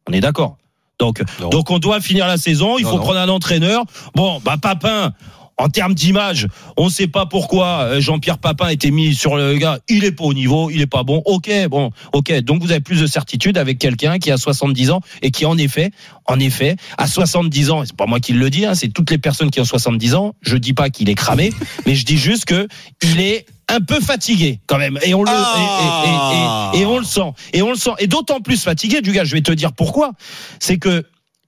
[0.08, 0.56] On est d'accord.
[0.98, 1.48] Donc, Non.
[1.48, 2.78] donc on doit finir la saison.
[2.78, 3.02] Il Non, faut non.
[3.02, 3.84] prendre un entraîneur.
[4.14, 5.12] Bon, bah Papin.
[5.58, 9.36] En termes d'image, on ne sait pas pourquoi euh, Jean-Pierre Papin a été mis sur
[9.36, 9.78] le gars.
[9.88, 11.22] Il est pas au niveau, il est pas bon.
[11.26, 12.32] Ok, bon, ok.
[12.40, 15.58] Donc vous avez plus de certitude avec quelqu'un qui a 70 ans et qui en
[15.58, 15.90] effet,
[16.26, 19.18] en effet, à 70 ans, c'est pas moi qui le dis, hein, c'est toutes les
[19.18, 20.34] personnes qui ont 70 ans.
[20.40, 21.52] Je dis pas qu'il est cramé,
[21.86, 22.66] mais je dis juste que
[23.02, 26.86] il est un peu fatigué quand même et on le et- et- et- et- et
[26.86, 29.40] on le sent et on le sent et d'autant plus fatigué du gars je vais
[29.40, 30.12] te dire pourquoi
[30.58, 31.04] c'est que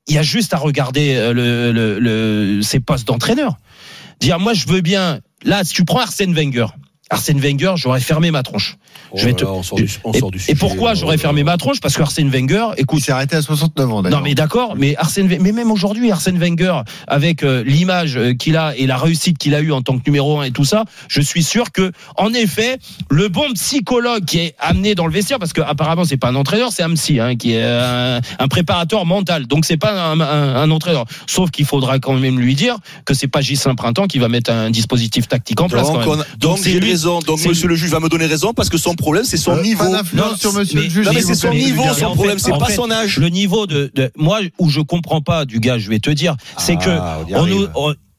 [0.07, 3.57] il y a juste à regarder euh, le, le, le- ses postes d'entraîneur
[4.21, 5.21] dire moi je veux bien.
[5.43, 6.67] Là si tu prends Arsène Wenger
[7.11, 8.77] Arsène Wenger j'aurais fermé ma tronche
[9.11, 10.55] Oh je vais là te- là, on sort du- on et, sort du et sujet,
[10.55, 11.79] pourquoi j'aurais fermé ma tronche?
[11.81, 14.97] Parce que Arsène Wenger écoute Il s'est arrêté à 69 ans non mais d'accord, mais
[14.97, 18.97] Arsène, Wenger- mais même aujourd'hui Arsène Wenger, avec euh, l'image euh, qu'il a et la
[18.97, 21.71] réussite qu'il a eue en tant que numéro un et tout ça, je suis sûr
[21.73, 22.79] que, en effet,
[23.11, 26.35] le bon psychologue qui est amené dans le vestiaire, parce que apparemment c'est pas un
[26.37, 30.21] entraîneur, c'est un psy, hein, qui est un, un préparateur mental, donc c'est pas un,
[30.21, 31.05] un- un entraîneur.
[31.27, 34.51] Sauf qu'il faudra quand même lui dire que c'est pas Gislain Printemps qui va mettre
[34.51, 35.87] un dispositif tactique en place.
[35.87, 36.25] Donc, quand même.
[36.35, 37.19] on- donc c'est lui- raison.
[37.21, 39.63] Donc monsieur le juge va me donner raison parce que son problème c'est son Euh,
[39.63, 39.85] niveau.
[39.85, 41.07] Pas d'influence sur monsieur mais- le juge.
[41.07, 43.19] Non, mais c'est son niveau, son problème, c'est pas son âge.
[43.19, 46.77] Le niveau de, moi où je comprends pas du gars, je vais te dire, c'est
[46.81, 46.85] Ah,
[47.27, 47.67] que on on nous,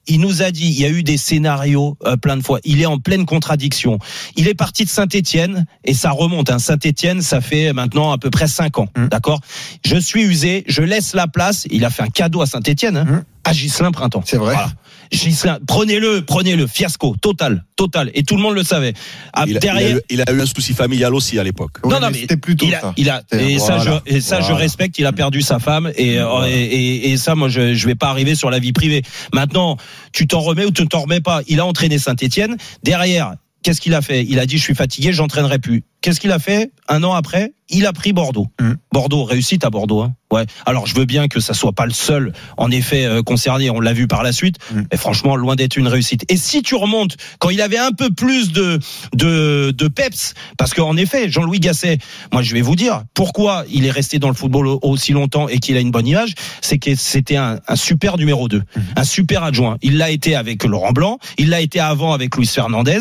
[0.07, 2.59] il nous a dit, il y a eu des scénarios euh, plein de fois.
[2.63, 3.97] Il est en pleine contradiction.
[4.35, 6.51] Il est parti de Saint-Étienne et ça remonte.
[6.51, 6.59] Hein.
[6.59, 9.07] Saint-Étienne, ça fait maintenant à peu près cinq ans, Hum.
[9.09, 9.39] d'accord?
[9.83, 11.65] Je suis usé, je laisse la place.
[11.71, 13.23] Il a fait un cadeau à Saint-Étienne, hein, Hum.
[13.45, 14.21] à Gislain Printemps.
[14.25, 14.53] C'est vrai.
[14.53, 14.69] Voilà.
[15.11, 18.93] Gislain, prenez-le, prenez-le, fiasco total, total, et tout le monde le savait.
[19.33, 21.43] Ah, Il a, il a derrière, eu, il a eu un souci familial aussi à
[21.43, 21.77] l'époque.
[21.83, 22.93] Ouais, non, non, mais c'était plutôt il a, ça.
[22.97, 24.57] il a, et ça, je, et ça, je Voilà.
[24.57, 24.97] respecte.
[24.99, 26.49] Il a perdu sa femme et, euh, Voilà.
[26.49, 29.03] et, et, et ça, moi, je, je vais pas arriver sur la vie privée.
[29.33, 29.77] Maintenant,
[30.11, 31.41] tu t'en remets ou tu t'en remets pas?
[31.47, 32.57] Il a entraîné Saint-Étienne.
[32.83, 33.33] Derrière,
[33.63, 34.23] qu'est-ce qu'il a fait?
[34.27, 35.83] Il a dit, je suis fatigué, j'entraînerai plus.
[36.05, 38.45] Qu'est-ce qu'il a fait Un an après, il a pris Bordeaux.
[38.61, 38.73] Mm.
[38.91, 40.01] Bordeaux, réussite à Bordeaux.
[40.03, 40.13] Hein.
[40.31, 40.45] Ouais.
[40.67, 43.71] Alors, je veux bien que ça soit pas le seul, en effet, euh, concerné.
[43.71, 44.57] On l'a vu par la suite.
[44.71, 44.81] Mm.
[44.91, 46.23] Mais franchement, loin d'être une réussite.
[46.29, 48.79] Et si tu remontes, quand il avait un peu plus de
[49.13, 51.97] de, de peps, parce qu'en effet, Jean-Louis Gasset,
[52.31, 55.47] moi, je vais vous dire pourquoi il est resté dans le football au- aussi longtemps
[55.47, 58.61] et qu'il a une bonne image, c'est que c'était un, un super numéro 2,
[58.95, 59.77] un super adjoint.
[59.81, 62.99] Il l'a été avec Laurent Blanc, il l'a été avant avec Luis Fernandez.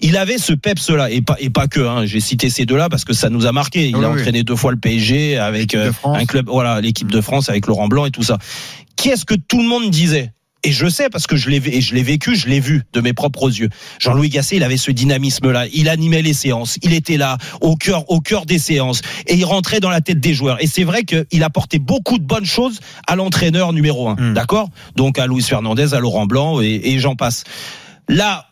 [0.00, 1.80] Il avait ce peps là et pas et pas que.
[1.80, 3.88] Hein, J'ai cité ces deux là parce que ça nous a marqué.
[3.88, 4.18] Il Oui, a oui.
[4.20, 6.16] entraîné deux fois le PSG avec L'équipe de euh, France.
[6.20, 8.38] un club, voilà, l'équipe de France avec Laurent Blanc et tout ça.
[8.96, 10.32] Qui est-ce que tout le monde disait?
[10.66, 13.02] Et je sais parce que je l'ai et je l'ai vécu, je l'ai vu de
[13.02, 13.68] mes propres yeux.
[14.00, 15.66] Jean-Louis Gasset, il avait ce dynamisme-là.
[15.74, 16.78] Il animait les séances.
[16.82, 20.20] Il était là, au cœur, au cœur des séances, et il rentrait dans la tête
[20.20, 20.62] des joueurs.
[20.62, 24.14] Et c'est vrai qu'il apportait beaucoup de bonnes choses à l'entraîneur numéro un.
[24.14, 24.32] Mm.
[24.32, 24.70] D'accord?
[24.96, 27.44] Donc à Luis Fernandez, à Laurent Blanc, et, et j'en passe.
[28.08, 28.46] Là.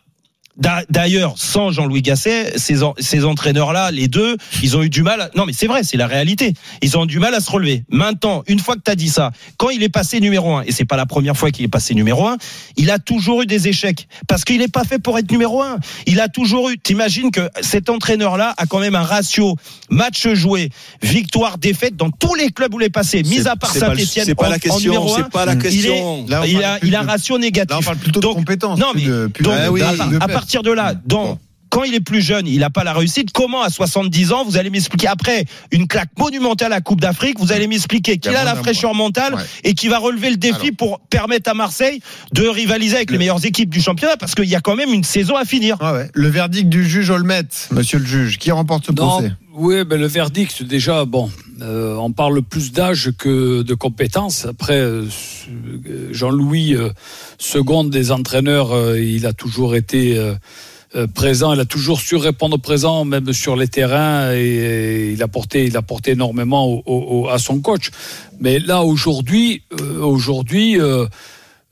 [0.56, 5.02] D'a- D'ailleurs, sans Jean-Louis Gasset, ces, en- ces entraîneurs-là, les deux, ils ont eu du
[5.02, 5.20] mal.
[5.20, 5.30] À...
[5.36, 6.54] Non, mais c'est vrai, c'est la réalité.
[6.82, 7.84] Ils ont eu du mal à se relever.
[7.90, 10.72] Maintenant, une fois que tu as dit ça, quand il est passé numéro un, et
[10.72, 12.36] c'est pas la première fois qu'il est passé numéro un,
[12.76, 15.78] il a toujours eu des échecs parce qu'il n'est pas fait pour être numéro un.
[16.06, 16.78] Il a toujours eu.
[16.78, 19.56] T'imagines que cet entraîneur-là a quand même un ratio
[19.90, 20.70] match joué,
[21.02, 24.24] victoire, défaite dans tous les clubs où il est passé, mis à part Saint-Etienne.
[24.26, 26.26] c'est pas la question, c'est pas la Il, est- question.
[26.28, 27.70] Là, il a, plus il a un ratio négatif.
[27.70, 28.78] Là, on parle plutôt de Donc, compétences.
[28.78, 29.90] non, mais de, plus donc, Ah oui, à,
[30.20, 30.28] à.
[30.42, 31.38] Partir de là, dans,
[31.72, 33.32] quand il est plus jeune, il n'a pas la réussite.
[33.32, 37.40] Comment à 70 ans, vous allez m'expliquer après une claque monumentale à la Coupe d'Afrique,
[37.40, 39.42] vous allez m'expliquer qu'il a la fraîcheur mentale Ouais.
[39.64, 40.76] et qui va relever le défi Alors.
[40.76, 42.00] pour permettre à Marseille
[42.34, 45.02] de rivaliser avec les meilleures équipes du championnat parce qu'il y a quand même une
[45.04, 45.78] saison à finir.
[45.80, 46.10] Ah ouais.
[46.12, 50.00] Le verdict du juge Olmet, monsieur le juge, qui remporte ce Non, procès oui, ben
[50.00, 54.46] le verdict, déjà, bon, euh, on parle plus d'âge que de compétences.
[54.46, 55.04] Après, euh,
[56.10, 56.90] Jean-Louis, euh,
[57.38, 60.18] second des entraîneurs, euh, il a toujours été
[61.14, 65.64] présent, il a toujours su répondre présent, même sur les terrains, et, il a porté,
[65.64, 67.90] il a porté énormément au- au- à son coach.
[68.40, 71.06] Mais là, aujourd'hui, euh, aujourd'hui, euh,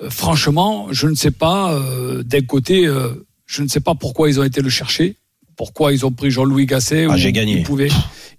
[0.03, 1.73] euh, franchement, je ne sais pas.
[1.75, 5.17] euh, D'un côté, euh, je ne sais pas pourquoi ils ont été le chercher,
[5.57, 7.07] pourquoi ils ont pris Jean-Louis Gasset.
[7.09, 7.59] Ah, où j'ai gagné.
[7.59, 7.91] Ils pouvaient,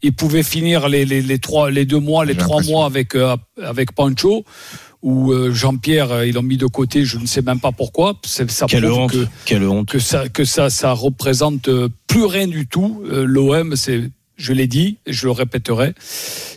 [0.02, 3.36] ils pouvaient finir les, les, les trois, les deux mois, les trois mois avec euh,
[3.62, 4.46] avec Pancho.
[5.02, 8.20] Ou euh, Jean-Pierre, euh, ils l'ont mis de côté, je ne sais même pas pourquoi.
[8.24, 9.90] Ça Quelle honte, que, quelle honte.
[9.90, 13.02] que ça que ça ça représente euh, plus rien du tout.
[13.06, 15.96] L'OM, c'est, je l'ai dit, et je le répéterai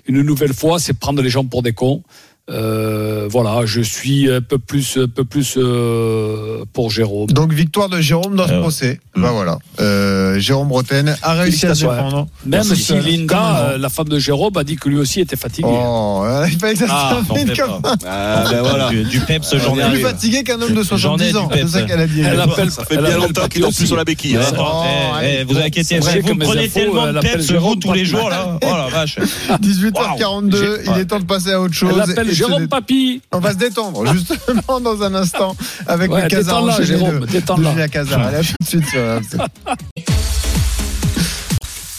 [0.07, 2.03] une nouvelle fois, c'est prendre les gens pour des cons.
[2.51, 7.29] Euh, voilà, je suis un peu plus, un peu plus euh, pour Jérôme.
[7.29, 8.63] Donc victoire de Jérôme dans ce Alors.
[8.65, 9.01] procès.
[9.17, 9.23] Mm.
[9.23, 9.59] Bah voilà.
[9.81, 12.27] Euh, Jérôme Roten a réussi à se défendre.
[12.45, 15.37] Même ce- si Linda, euh, la femme de Jérôme, a dit que lui aussi était
[15.37, 15.69] fatigué.
[15.71, 17.81] Oh, il fallait que ça Ah, se termine comme.
[18.07, 18.89] Ah, ben voilà.
[18.91, 21.49] Du, Elle j'en ai est plus fatigué qu'un homme de J'en ai 70 du ans.
[21.51, 22.21] C'est ça qu'elle a dit.
[22.21, 23.79] Elle appelle, Ça fait elle bien longtemps qu'il dort aussi.
[23.79, 24.37] plus sur la béquille.
[24.37, 24.41] hein.
[24.59, 24.83] Oh,
[25.23, 27.15] eh, eh, vous inquiétez, c'est vrai vous prenez tellement elle
[27.47, 28.59] de vous tous les jours là.
[28.63, 29.17] Oh la vache.
[29.63, 32.15] 18h42, il est temps de passer à autre chose.
[32.35, 33.23] Jérôme Papy.
[33.33, 35.57] On va se détendre justement dans un instant
[35.87, 37.71] avec Ouais, le casar Jérôme, détends-la.
[37.71, 39.01] Allez, à tout de suite sur.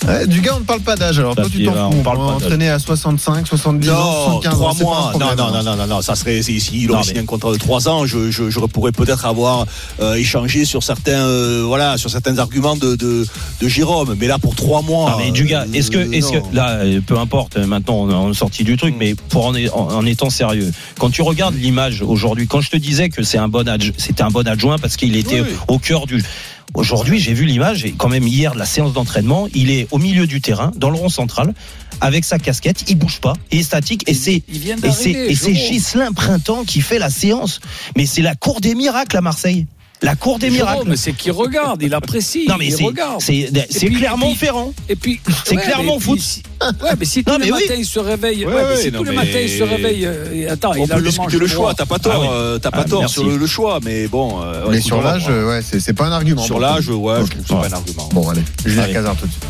[0.08, 1.18] Ouais, du gars, on ne parle pas d'âge.
[1.20, 1.98] Alors, Ça toi, tu t'en fous.
[2.00, 2.36] on parle pas d'âge.
[2.44, 4.58] entraîné à 65, 70 ans, Non, 75 ans.
[4.58, 5.12] trois c'est pas un mois.
[5.14, 5.38] Non, problème.
[5.38, 7.58] non, non, non, non, non, ça serait si, si aurait mais- signé un contrat de
[7.58, 9.66] trois ans, je, je, je pourrais peut-être avoir
[10.00, 13.26] euh, échangé sur certains, euh, voilà, sur certains arguments de, de,
[13.62, 14.16] de Jérôme.
[14.20, 15.12] Mais là, pour trois mois.
[15.12, 16.50] Non mais du gars, est-ce que, euh, est-ce que non.
[16.54, 19.94] là, euh, peu importe, euh, maintenant on est- sorti du truc, mais pour en, en-
[19.96, 23.48] en étant sérieux, quand tu regardes l'image aujourd'hui, quand je te disais que c'est un
[23.48, 25.48] bon adj- c'était un bon adjoint parce qu'il était Oui.
[25.68, 26.24] au cœur du.
[26.76, 29.98] Aujourd'hui, j'ai vu l'image et quand même hier de la séance d'entraînement, il est au
[29.98, 31.54] milieu du terrain, dans le rond central,
[32.02, 34.44] avec sa casquette, il bouge pas, il est statique et c'est
[35.30, 35.54] et c'est.
[35.54, 37.62] Ghislain Printemps qui fait la séance.
[37.96, 39.68] Mais c'est la cour des miracles à Marseille.
[40.02, 40.90] La cour des Jérôme, miracles.
[40.90, 42.46] mais c'est qu'il regarde, il apprécie.
[42.50, 43.22] Non mais il c'est regarde.
[43.22, 44.74] c'est clairement et puis- Ferrand.
[44.90, 46.20] Et puis, C'est ouais, clairement foot.
[46.20, 47.60] si- Ouais, mais si tous Non, les oui.
[47.62, 50.06] matins il se réveille, Ouais, ouais, mais si non, tous les matins il se réveille,
[50.06, 52.28] euh, attends, On il a peut le discuter le choix, t'as pas tort, Ah oui.
[52.30, 53.14] euh, t'as pas Ah, tort merci.
[53.16, 54.42] sur le, le choix, mais bon.
[54.44, 56.42] euh, Mais écoute, sur l'âge, euh, ouais, c'est pas un argument.
[56.44, 58.10] sur l'âge, ouais, c'est pas un argument.
[58.14, 58.88] Bon, allez, Julien.
[58.92, 59.44] Cazard tout de suite.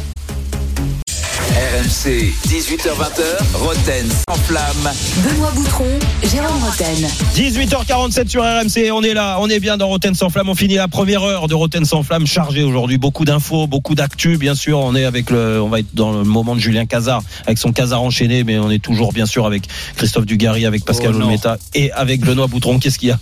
[1.85, 4.91] RMC, 18h20h, Roten sans flamme.
[5.23, 5.85] Benoît Boutron,
[6.23, 7.07] Jérôme Roten.
[7.35, 10.75] 18h47 sur RMC, on est là, on est bien dans Roten sans flamme, on finit
[10.75, 14.79] la première heure de Roten sans flamme chargée aujourd'hui, beaucoup d'infos, beaucoup d'actu bien sûr,
[14.79, 17.71] on est avec le on va être dans le moment de Julien Cazard avec son
[17.71, 21.21] Cazard enchaîné mais on est toujours bien sûr avec Christophe Dugarry, avec Pascal Oh.
[21.21, 23.19] Olmeta et avec Benoît Boutron, qu'est-ce qu'il y a?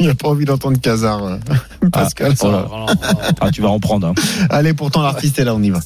[0.00, 1.36] Il n'a pas envie d'entendre Cazard, euh,
[1.92, 2.34] Pascal.
[2.40, 2.66] Voilà.
[3.40, 4.14] Ah tu vas en prendre hein.
[4.50, 5.78] Allez, pourtant, l'artiste est là, on y va.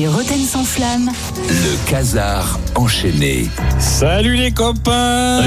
[0.00, 1.10] RMC Roten sans flamme.
[1.48, 3.48] Le casar enchaîné.
[3.78, 5.42] Salut les copains.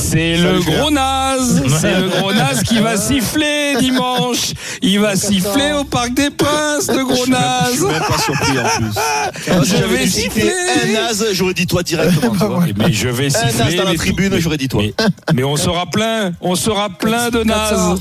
[0.00, 5.72] C'est le gros naze C'est le gros naze qui va siffler dimanche Il va siffler
[5.72, 9.68] au Parc des Princes, le gros Je suis naze même pas surpris en plus.
[9.78, 10.52] Je vais siffler
[10.84, 12.32] un naze, j'aurais dit toi directement.
[12.34, 12.64] vois.
[12.76, 14.82] Mais je vais Un siffler naze dans la mais- tribune, j'aurais dit toi.
[14.82, 14.94] mais,
[15.34, 18.00] mais on sera plein On sera plein de nazes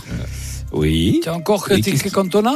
[0.71, 2.53] Oui Tu as encore critiqué Cantona?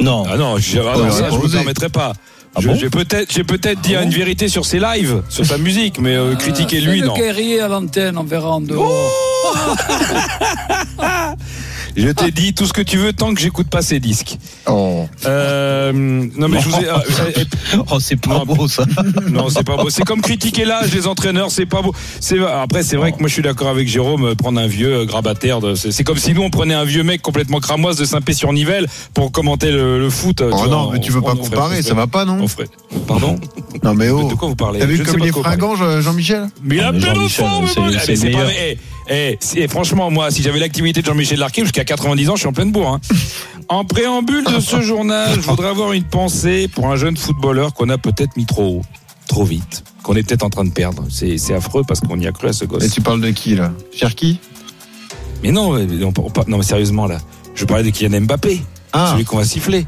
[0.00, 0.24] Non.
[0.30, 2.14] Ah non, je, ah non, ça, je me permettrai pas.
[2.54, 6.00] Ah bon j'ai peut-être, j'ai peut-être dit une vérité sur ses lives, sur sa musique,
[6.00, 7.14] mais euh, critiquer Ah, Fais lui, le non.
[7.14, 8.92] guerrier à l'antenne, on verra en dehors.
[11.96, 14.36] Je t'ai dit tout ce que tu veux tant que j'écoute pas ses disques.
[14.66, 15.06] Oh.
[15.26, 17.44] Euh, non mais je vous ai, euh,
[17.90, 18.84] Oh c'est pas Non, beau ça.
[19.30, 19.90] non c'est pas beau.
[19.90, 21.92] C'est comme critiquer l'âge des entraîneurs, c'est pas beau.
[22.20, 24.24] C'est après c'est vrai que moi je suis d'accord avec Jérôme.
[24.24, 26.84] euh, Prendre un vieux euh, grabataire, de- c'est c'est comme si nous on prenait un
[26.84, 30.42] vieux mec complètement cramoise de Saint-Pé-sur-Nivelle pour commenter le, le foot.
[30.42, 32.48] Oh vois, non, on- mais tu veux pas comparer, on ça va pas, non on
[32.48, 32.68] ferait-
[33.06, 33.36] Pardon
[33.82, 34.28] Non, mais oh.
[34.30, 36.48] De quoi vous parlez T'as vu comme il est fringant, Jean- Jean-Michel?
[36.62, 38.78] Mais il a plein de forme, c'est-
[39.08, 39.32] meilleur.
[39.32, 42.48] eh, eh, franchement, moi, si j'avais l'activité de Jean-Michel Larquet jusqu'à 90 ans, je suis
[42.48, 42.88] en pleine bourre.
[42.94, 43.00] hein.
[43.68, 47.88] En préambule de ce journal, je voudrais avoir une pensée pour un jeune footballeur qu'on
[47.88, 48.82] a peut-être mis trop haut,
[49.28, 51.04] trop vite, qu'on est peut-être en train de perdre.
[51.08, 52.84] C'est affreux parce qu'on y a cru à ce gosse.
[52.84, 53.72] Et tu parles de qui, là?
[53.94, 54.40] Cherki?
[55.42, 57.18] Mais non, mais on- on- non, mais sérieusement là,
[57.54, 58.60] je parlais de Kylian Mbappé.
[58.92, 59.10] Ah.
[59.12, 59.86] Celui qu'on va siffler.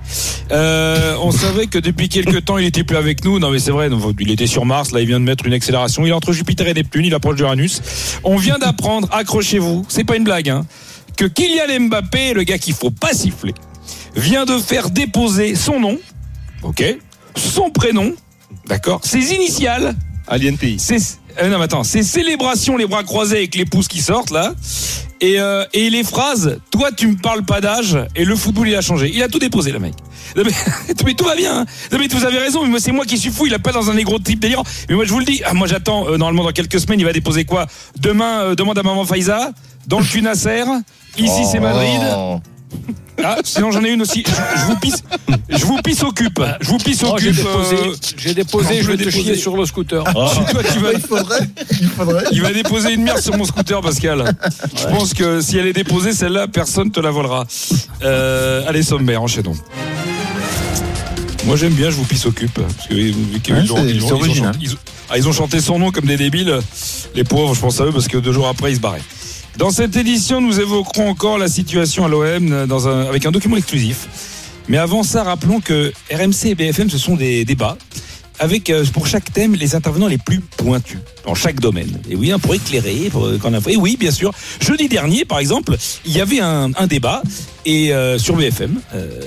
[0.53, 3.39] Euh, on savait que depuis quelques temps, il était plus avec nous.
[3.39, 3.91] Non, mais c'est vrai.
[4.21, 4.93] Il était sur Mars.
[4.93, 6.07] Là, il vient de mettre une accélération.
[6.07, 7.05] Il est entre Jupiter et Neptune.
[7.05, 7.83] Il approche d'Uranus.
[8.25, 10.67] On vient d'apprendre, accrochez-vous, c'est pas une blague, hein,
[11.17, 13.55] que Kylian Mbappé, le gars qu'il faut pas siffler,
[14.15, 15.99] vient de faire déposer son nom,
[16.63, 16.99] ok,
[17.37, 18.15] son prénom,
[18.67, 19.95] d'accord, ses initiales
[20.29, 20.79] Alien Pays.
[21.41, 24.55] Euh, non mais attends, c'est célébration les bras croisés avec les pouces qui sortent là.
[25.21, 28.75] Et, euh, et les phrases, toi tu me parles pas d'âge et le football il
[28.75, 29.11] a changé.
[29.15, 29.95] Il a tout déposé le mec.
[30.37, 30.53] Non, mais,
[31.05, 31.59] mais tout va bien.
[31.61, 31.67] hein.
[31.91, 33.91] Non, mais vous avez raison, mais c'est moi qui suis fou, il a pas dans
[33.91, 34.65] un négro type délirant.
[34.89, 37.05] Mais moi je vous le dis, ah, moi j'attends euh, normalement dans quelques semaines, il
[37.05, 37.67] va déposer quoi?
[37.99, 39.51] Demain, demande à maman Faiza,
[39.89, 40.65] dans le cul Nasser,
[41.19, 42.01] ici c'est Madrid.
[43.25, 44.25] Ah, sinon j'en ai une aussi.
[44.27, 45.05] Je, je vous pisse,
[45.49, 46.41] je vous pisse occupe.
[46.61, 47.37] Je vous pisse Oh, j'ai occupe.
[47.45, 47.77] déposé,
[48.17, 49.23] j'ai déposé, je vais te déposer.
[49.23, 50.03] chier sur le scooter.
[50.05, 50.33] toi
[50.81, 51.49] vas Il faudrait.
[51.81, 52.25] Il faudrait.
[52.33, 54.35] il va déposer une merde sur mon scooter, Pascal.
[54.77, 57.47] Je pense que si elle est déposée, celle-là, personne te la volera.
[58.03, 59.55] Euh, allez, sommaire, enchaînons.
[61.45, 62.55] Moi, j'aime bien, je vous pisse occupe.
[62.55, 64.53] Parce que, vu qu'ils Ouais, ont- c'est- ils ont- c'est ils ont original.
[64.55, 64.79] chanté- ils ont-
[65.11, 66.59] ah, ils ont chanté son nom comme des débiles.
[67.15, 69.03] Les pauvres, je pense à eux, parce que deux jours après, ils se barraient.
[69.59, 73.57] Dans cette édition, nous évoquerons encore la situation à l'OM dans un- avec un document
[73.57, 74.09] exclusif.
[74.69, 77.77] Mais avant ça, rappelons que RMC et BFM, ce sont des débats.
[78.39, 82.01] avec euh, pour chaque thème les intervenants les plus pointus dans chaque domaine.
[82.11, 83.39] Et oui, hein, pour éclairer, pour, euh,
[83.69, 84.33] Et oui, bien sûr.
[84.59, 85.77] Jeudi dernier, par exemple,
[86.07, 87.23] il y avait un, un débat
[87.67, 89.21] et euh, sur BFM euh,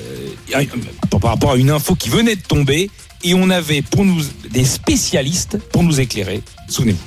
[1.22, 2.90] par rapport à une info qui venait de tomber
[3.24, 4.22] et on avait pour nous
[4.52, 6.42] des spécialistes pour nous éclairer.
[6.68, 6.98] Souvenez-vous.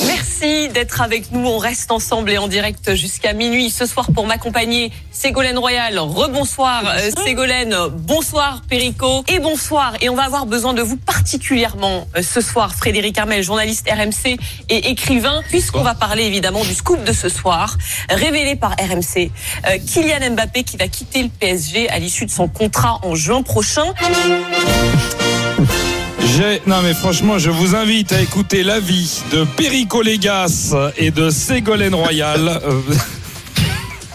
[0.00, 1.46] Merci d'être avec nous.
[1.46, 4.92] On reste ensemble et en direct jusqu'à minuit ce soir pour m'accompagner.
[5.12, 9.94] Ségolène Royal, rebonsoir euh, Ségolène, bonsoir Perico et bonsoir.
[10.00, 14.36] Et on va avoir besoin de vous particulièrement euh, ce soir, Frédéric Armel, journaliste RMC
[14.68, 17.76] et écrivain, puisqu'on va parler évidemment du scoop de ce soir,
[18.10, 19.30] révélé par RMC.
[19.68, 23.42] Euh, Kylian Mbappé qui va quitter le PSG à l'issue de son contrat en juin
[23.42, 23.94] prochain.
[26.36, 31.30] J'ai- Non mais franchement, je vous invite à écouter l'avis de Perico Légas et de
[31.30, 32.48] Ségolène Royal.
[32.48, 32.80] Euh,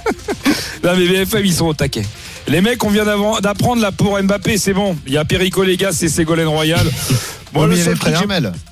[0.84, 2.05] non mais BFM, ils sont au taquet.
[2.47, 3.05] Les mecs, on vient
[3.41, 4.97] d'apprendre là pour Mbappé, c'est bon.
[5.05, 6.86] Il y a Perico Légas et Ségolène Royal.
[7.53, 8.13] Bon, mais il y seul truc,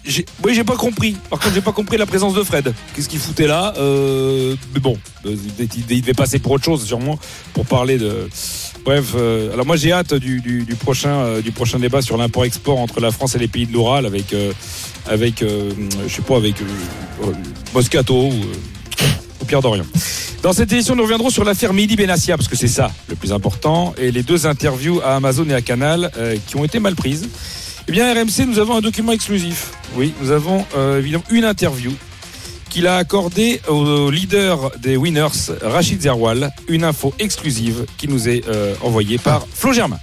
[0.05, 1.15] j'ai- Oui, j'ai pas compris.
[1.29, 2.73] Par contre, j'ai pas compris la présence de Fred.
[2.95, 3.73] Qu'est-ce qu'il foutait là?
[3.77, 5.35] Euh, Mais bon, euh,
[5.89, 7.19] il devait passer pour autre chose, sûrement,
[7.53, 8.29] pour parler de.
[8.87, 13.01] Bref, euh, alors moi j'ai hâte du, prochain, euh, du prochain débat sur l'import-export entre
[13.01, 14.53] la France et les pays de l'Oural avec, euh,
[15.05, 16.55] avec je sais pas, avec
[17.73, 18.31] Moscato ou,
[19.41, 19.83] ou Pierre Dorian.
[20.41, 23.33] Dans cette édition, nous reviendrons sur l'affaire Midi Benassia, parce que c'est ça le plus
[23.33, 26.09] important, et les deux interviews à Amazon et à Canal
[26.47, 27.27] qui ont été mal prises.
[27.89, 29.71] Eh bien, RMC, nous avons un document exclusif.
[29.97, 30.65] Oui, nous avons
[30.97, 31.91] évidemment une interview
[32.69, 38.47] qu'il a accordée au leader des Winners, Rachid Zerwal, une info exclusive qui nous est
[38.47, 39.99] euh, envoyée par Flo Germain.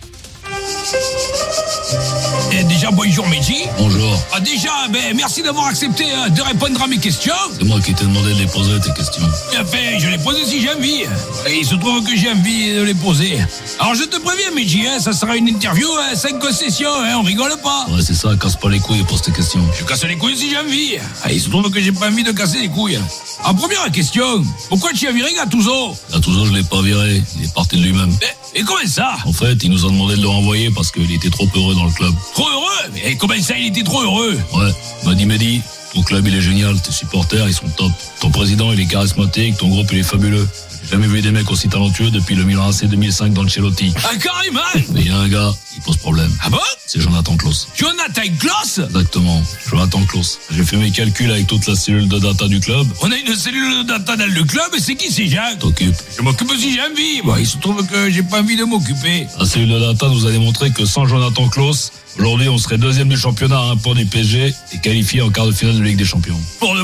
[2.63, 3.65] Déjà, bonjour Meiji.
[3.79, 4.17] Bonjour.
[4.33, 7.35] Ah, déjà, ben, merci d'avoir accepté euh, de répondre à mes questions.
[7.59, 9.27] C'est moi qui t'ai demandé de les poser tes questions.
[9.51, 11.03] Bien fait, je les pose si j'ai envie.
[11.49, 13.39] Et il se trouve que j'ai envie de les poser.
[13.81, 17.23] Alors je te préviens, Meiji, hein, ça sera une interview, hein, cinq concessions, hein, on
[17.23, 17.87] rigole pas.
[17.91, 19.61] Ouais, c'est ça, casse pas les couilles pose tes questions.
[19.79, 20.95] Je casse les couilles si j'ai envie.
[21.25, 23.01] Ah, il se trouve que j'ai pas envie de casser les couilles.
[23.43, 25.97] En première question, pourquoi tu as viré Gattuso?
[26.13, 27.21] Gattuso, je l'ai pas viré.
[27.37, 28.17] Il est parti de lui-même.
[28.55, 29.17] Et comment ça?
[29.27, 31.87] En fait, il nous a demandé de le renvoyer parce qu'il était trop heureux dans
[31.87, 32.15] le club.
[32.35, 34.71] Trop heureux Mais comment ça, il était trop heureux Ouais,
[35.03, 35.63] il m'a dit Mehdi,
[35.95, 37.93] ton club il est génial, tes supporters ils sont top.
[38.21, 40.49] Ton président il est charismatique, ton groupe il est fabuleux.
[40.83, 43.95] J'ai jamais vu des mecs aussi talentueux depuis le Milan AC 2005 dans le Celotti.
[44.05, 44.61] Ah, carrément
[44.93, 46.31] Mais il y a un gars, il pose problème.
[46.43, 46.59] Ah bon?
[46.87, 47.69] C'est Jonathan Klaus.
[47.75, 50.39] Jonathan Kloss Exactement, Jonathan Klaus.
[50.51, 52.87] J'ai fait mes calculs avec toute la cellule de data du club.
[53.01, 55.59] On a une cellule de data dans le club, et c'est qui c'est Jacques?
[55.61, 55.95] T'occupe.
[56.17, 57.23] Je m'occupe si j'ai envie.
[57.25, 59.27] Bon, il se trouve que j'ai pas envie de m'occuper.
[59.39, 63.09] La cellule de data nous a démontré que sans Jonathan Klaus, aujourd'hui on serait deuxième
[63.09, 65.97] du championnat à un point du PSG et qualifié en quart de finale de Ligue
[65.97, 66.39] des Champions.
[66.61, 66.83] Pour le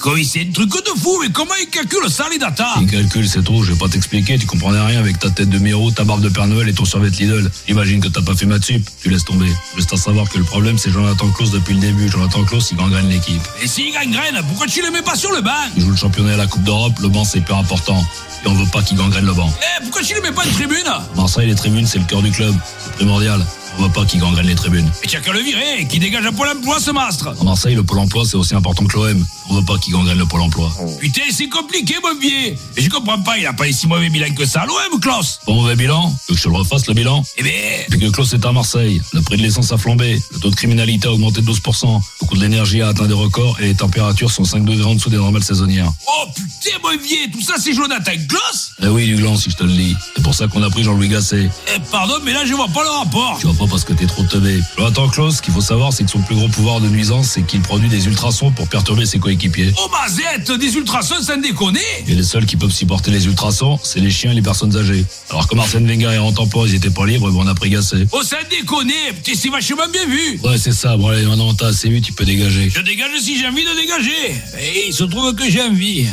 [0.00, 3.26] comment c'est un truc de fou, mais comment il calcule ça, les data Les calculs,
[3.26, 6.04] c'est tout, je vais pas t'expliquer, tu comprenais rien avec ta tête de Miro, ta
[6.04, 7.50] barbe de Père Noël et ton survêt Lidl.
[7.68, 9.50] Imagine que t'as pas fait maths sup, tu laisses tomber.
[9.76, 12.08] Juste à savoir que le problème c'est Jonathan Klaus depuis le début.
[12.08, 13.42] Jonathan Klaus, il gangrène l'équipe.
[13.62, 15.50] Et s'il gangrène, pourquoi tu le mets pas sur le banc?
[15.76, 18.04] Il joue le championnat et la Coupe d'Europe, le banc c'est hyper important.
[18.44, 19.50] Et on veut pas qu'il gangrène le banc.
[19.58, 20.86] Eh, pourquoi tu le mets pas une tribune?
[20.86, 22.54] À Marseille, les tribunes, c'est le cœur du club.
[22.78, 23.44] C'est primordial.
[23.78, 24.90] On veut pas qu'il gangrène les tribunes.
[25.06, 27.82] Tu as qu'à le virer, qui dégage un pôle emploi ce mastre À Marseille, le
[27.82, 29.26] pôle emploi, c'est aussi important que l'OM.
[29.50, 30.70] On veut pas qu'il gangrène le pôle emploi.
[31.00, 34.32] Putain, c'est compliqué, mon Et je comprends pas, il a pas les si mauvais bilan
[34.34, 36.86] que ça à l'OM, Klaus Bon mauvais bilan Tu veux que je te le refasse
[36.86, 37.52] le bilan Eh ben,
[37.90, 40.54] Depuis que Klaus est à Marseille, le prix de l'essence a flambé, le taux de
[40.56, 43.74] criminalité a augmenté de 12%, le coût de l'énergie a atteint des records et les
[43.74, 45.92] températures sont 5 degrés en dessous des normales saisonnières.
[46.06, 46.94] oh putain, mon
[47.32, 49.96] tout ça c'est Jonathan Klaus Eh oui, du gland, si je te le dis.
[50.16, 51.50] C'est pour ça qu'on a pris Jean-Louis Gasset.
[51.74, 54.06] Eh, pardon, mais là je vois pas le rapport Tu vois pas parce que t'es
[54.06, 54.60] trop teubé.
[54.76, 57.42] Jonathan Klaus, ce qu'il faut savoir, c'est que son plus gros pouvoir de nuisance, c'est
[57.42, 59.72] qu'il produit des ultrasons pour perturber ses coéquipiers.
[59.78, 64.00] Oh mazette, des ultrasons sans déconner Et les seuls qui peuvent supporter les ultrasons, c'est
[64.00, 65.04] les chiens et les personnes âgées.
[65.30, 67.70] Alors comme Arsène Wenger est en tempo, ils étaient pas libres, bon, on a pris
[67.70, 68.06] Gasset.
[68.12, 70.96] Oh sans déconner, putain c'est vachement bien vu Ouais, c'est ça.
[70.96, 72.70] Bon, allez, maintenant t'as assez vu, tu peux dégager.
[72.70, 76.06] Je dégage si j'ai envie de dégager Et il se trouve que j'ai envie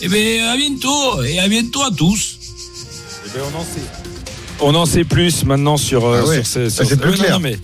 [0.00, 2.38] Eh ben à bientôt, et à bientôt à tous
[3.26, 4.03] Eh ben, on en sait.
[4.60, 6.70] On en sait plus maintenant sur, euh, Ah ouais, sur ces.
[6.70, 7.58] sur- c'est plus non, mais,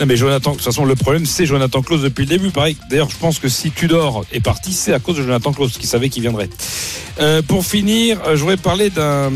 [0.00, 2.50] non, mais Jonathan, de toute façon, le problème, c'est Jonathan Klaus depuis le début.
[2.50, 2.76] Pareil.
[2.90, 5.86] D'ailleurs, je pense que si Tudor est parti, c'est à cause de Jonathan Klaus, qui
[5.86, 6.48] savait qu'il viendrait.
[7.20, 9.30] Euh, pour finir, euh, je voudrais parler d'un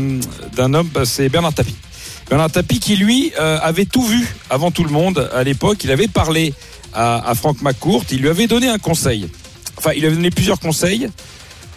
[0.55, 1.75] d'un homme, bah, c'est Bernard Tapie.
[2.29, 5.83] Bernard Tapie qui, lui, euh, avait tout vu avant tout le monde à l'époque.
[5.83, 6.53] Il avait parlé
[6.93, 8.05] à, à Franck McCourt.
[8.11, 9.27] Il lui avait donné un conseil.
[9.77, 11.09] Enfin, il lui avait donné plusieurs conseils.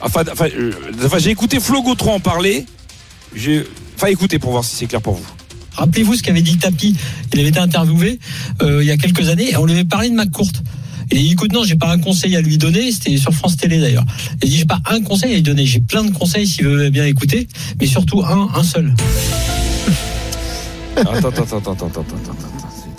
[0.00, 0.72] Enfin, enfin, euh,
[1.04, 2.66] enfin, j'ai écouté Flo Gautreau en parler.
[3.34, 3.66] J'ai,
[3.96, 5.24] enfin, écoutez pour voir si c'est clair pour vous.
[5.76, 6.94] Rappelez-vous ce qu'avait dit Tapi.
[7.32, 8.20] Il avait été interviewé
[8.62, 10.52] euh, il y a quelques années et on lui avait parlé de McCourt.
[11.10, 12.90] Et il dit, écoute, non, j'ai pas un conseil à lui donner.
[12.92, 14.04] C'était sur France Télé d'ailleurs.
[14.42, 15.66] Il dit, j'ai pas un conseil à lui donner.
[15.66, 17.48] J'ai plein de conseils s'il veut bien écouter,
[17.80, 18.94] mais surtout un, un seul.
[20.96, 22.54] Attends, attends, attends, attends, attends, attends, attends.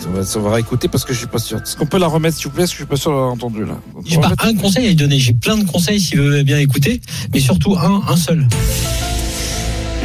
[0.08, 1.58] On va, on va réécouter parce que je suis pas sûr.
[1.58, 3.32] Est-ce qu'on peut la remettre, s'il vous plaît Parce que je suis pas sûr d'avoir
[3.32, 3.80] entendu là.
[4.06, 5.18] J'ai pas un conseil à lui donner.
[5.18, 7.02] J'ai plein de conseils s'il veut bien écouter,
[7.34, 8.48] mais surtout un, un seul.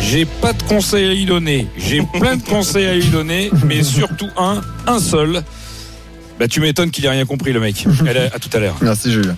[0.00, 1.66] J'ai pas de conseils à lui donner.
[1.76, 5.42] J'ai plein de conseils à lui donner, mais surtout un, un seul.
[6.38, 7.86] Bah, tu m'étonnes qu'il ait rien compris, le mec.
[8.06, 8.76] Allez, à tout à l'heure.
[8.80, 9.36] Merci, Julien.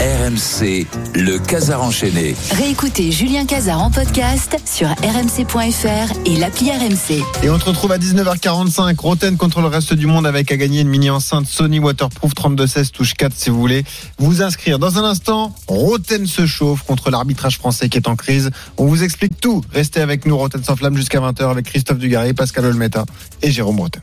[0.00, 0.86] RMC,
[1.16, 2.36] le Casar enchaîné.
[2.52, 7.24] Réécoutez Julien Cazard en podcast sur rmc.fr et l'appli RMC.
[7.42, 8.96] Et on se retrouve à 19h45.
[8.96, 12.92] Roten contre le reste du monde avec à gagner une mini enceinte Sony Waterproof 3216
[12.92, 13.82] touche 4 si vous voulez
[14.18, 14.78] vous inscrire.
[14.78, 18.52] Dans un instant, Roten se chauffe contre l'arbitrage français qui est en crise.
[18.76, 19.62] On vous explique tout.
[19.72, 23.04] Restez avec nous, Roten sans flamme jusqu'à 20h avec Christophe Dugarry, Pascal Olmeta
[23.42, 24.02] et Jérôme Roten.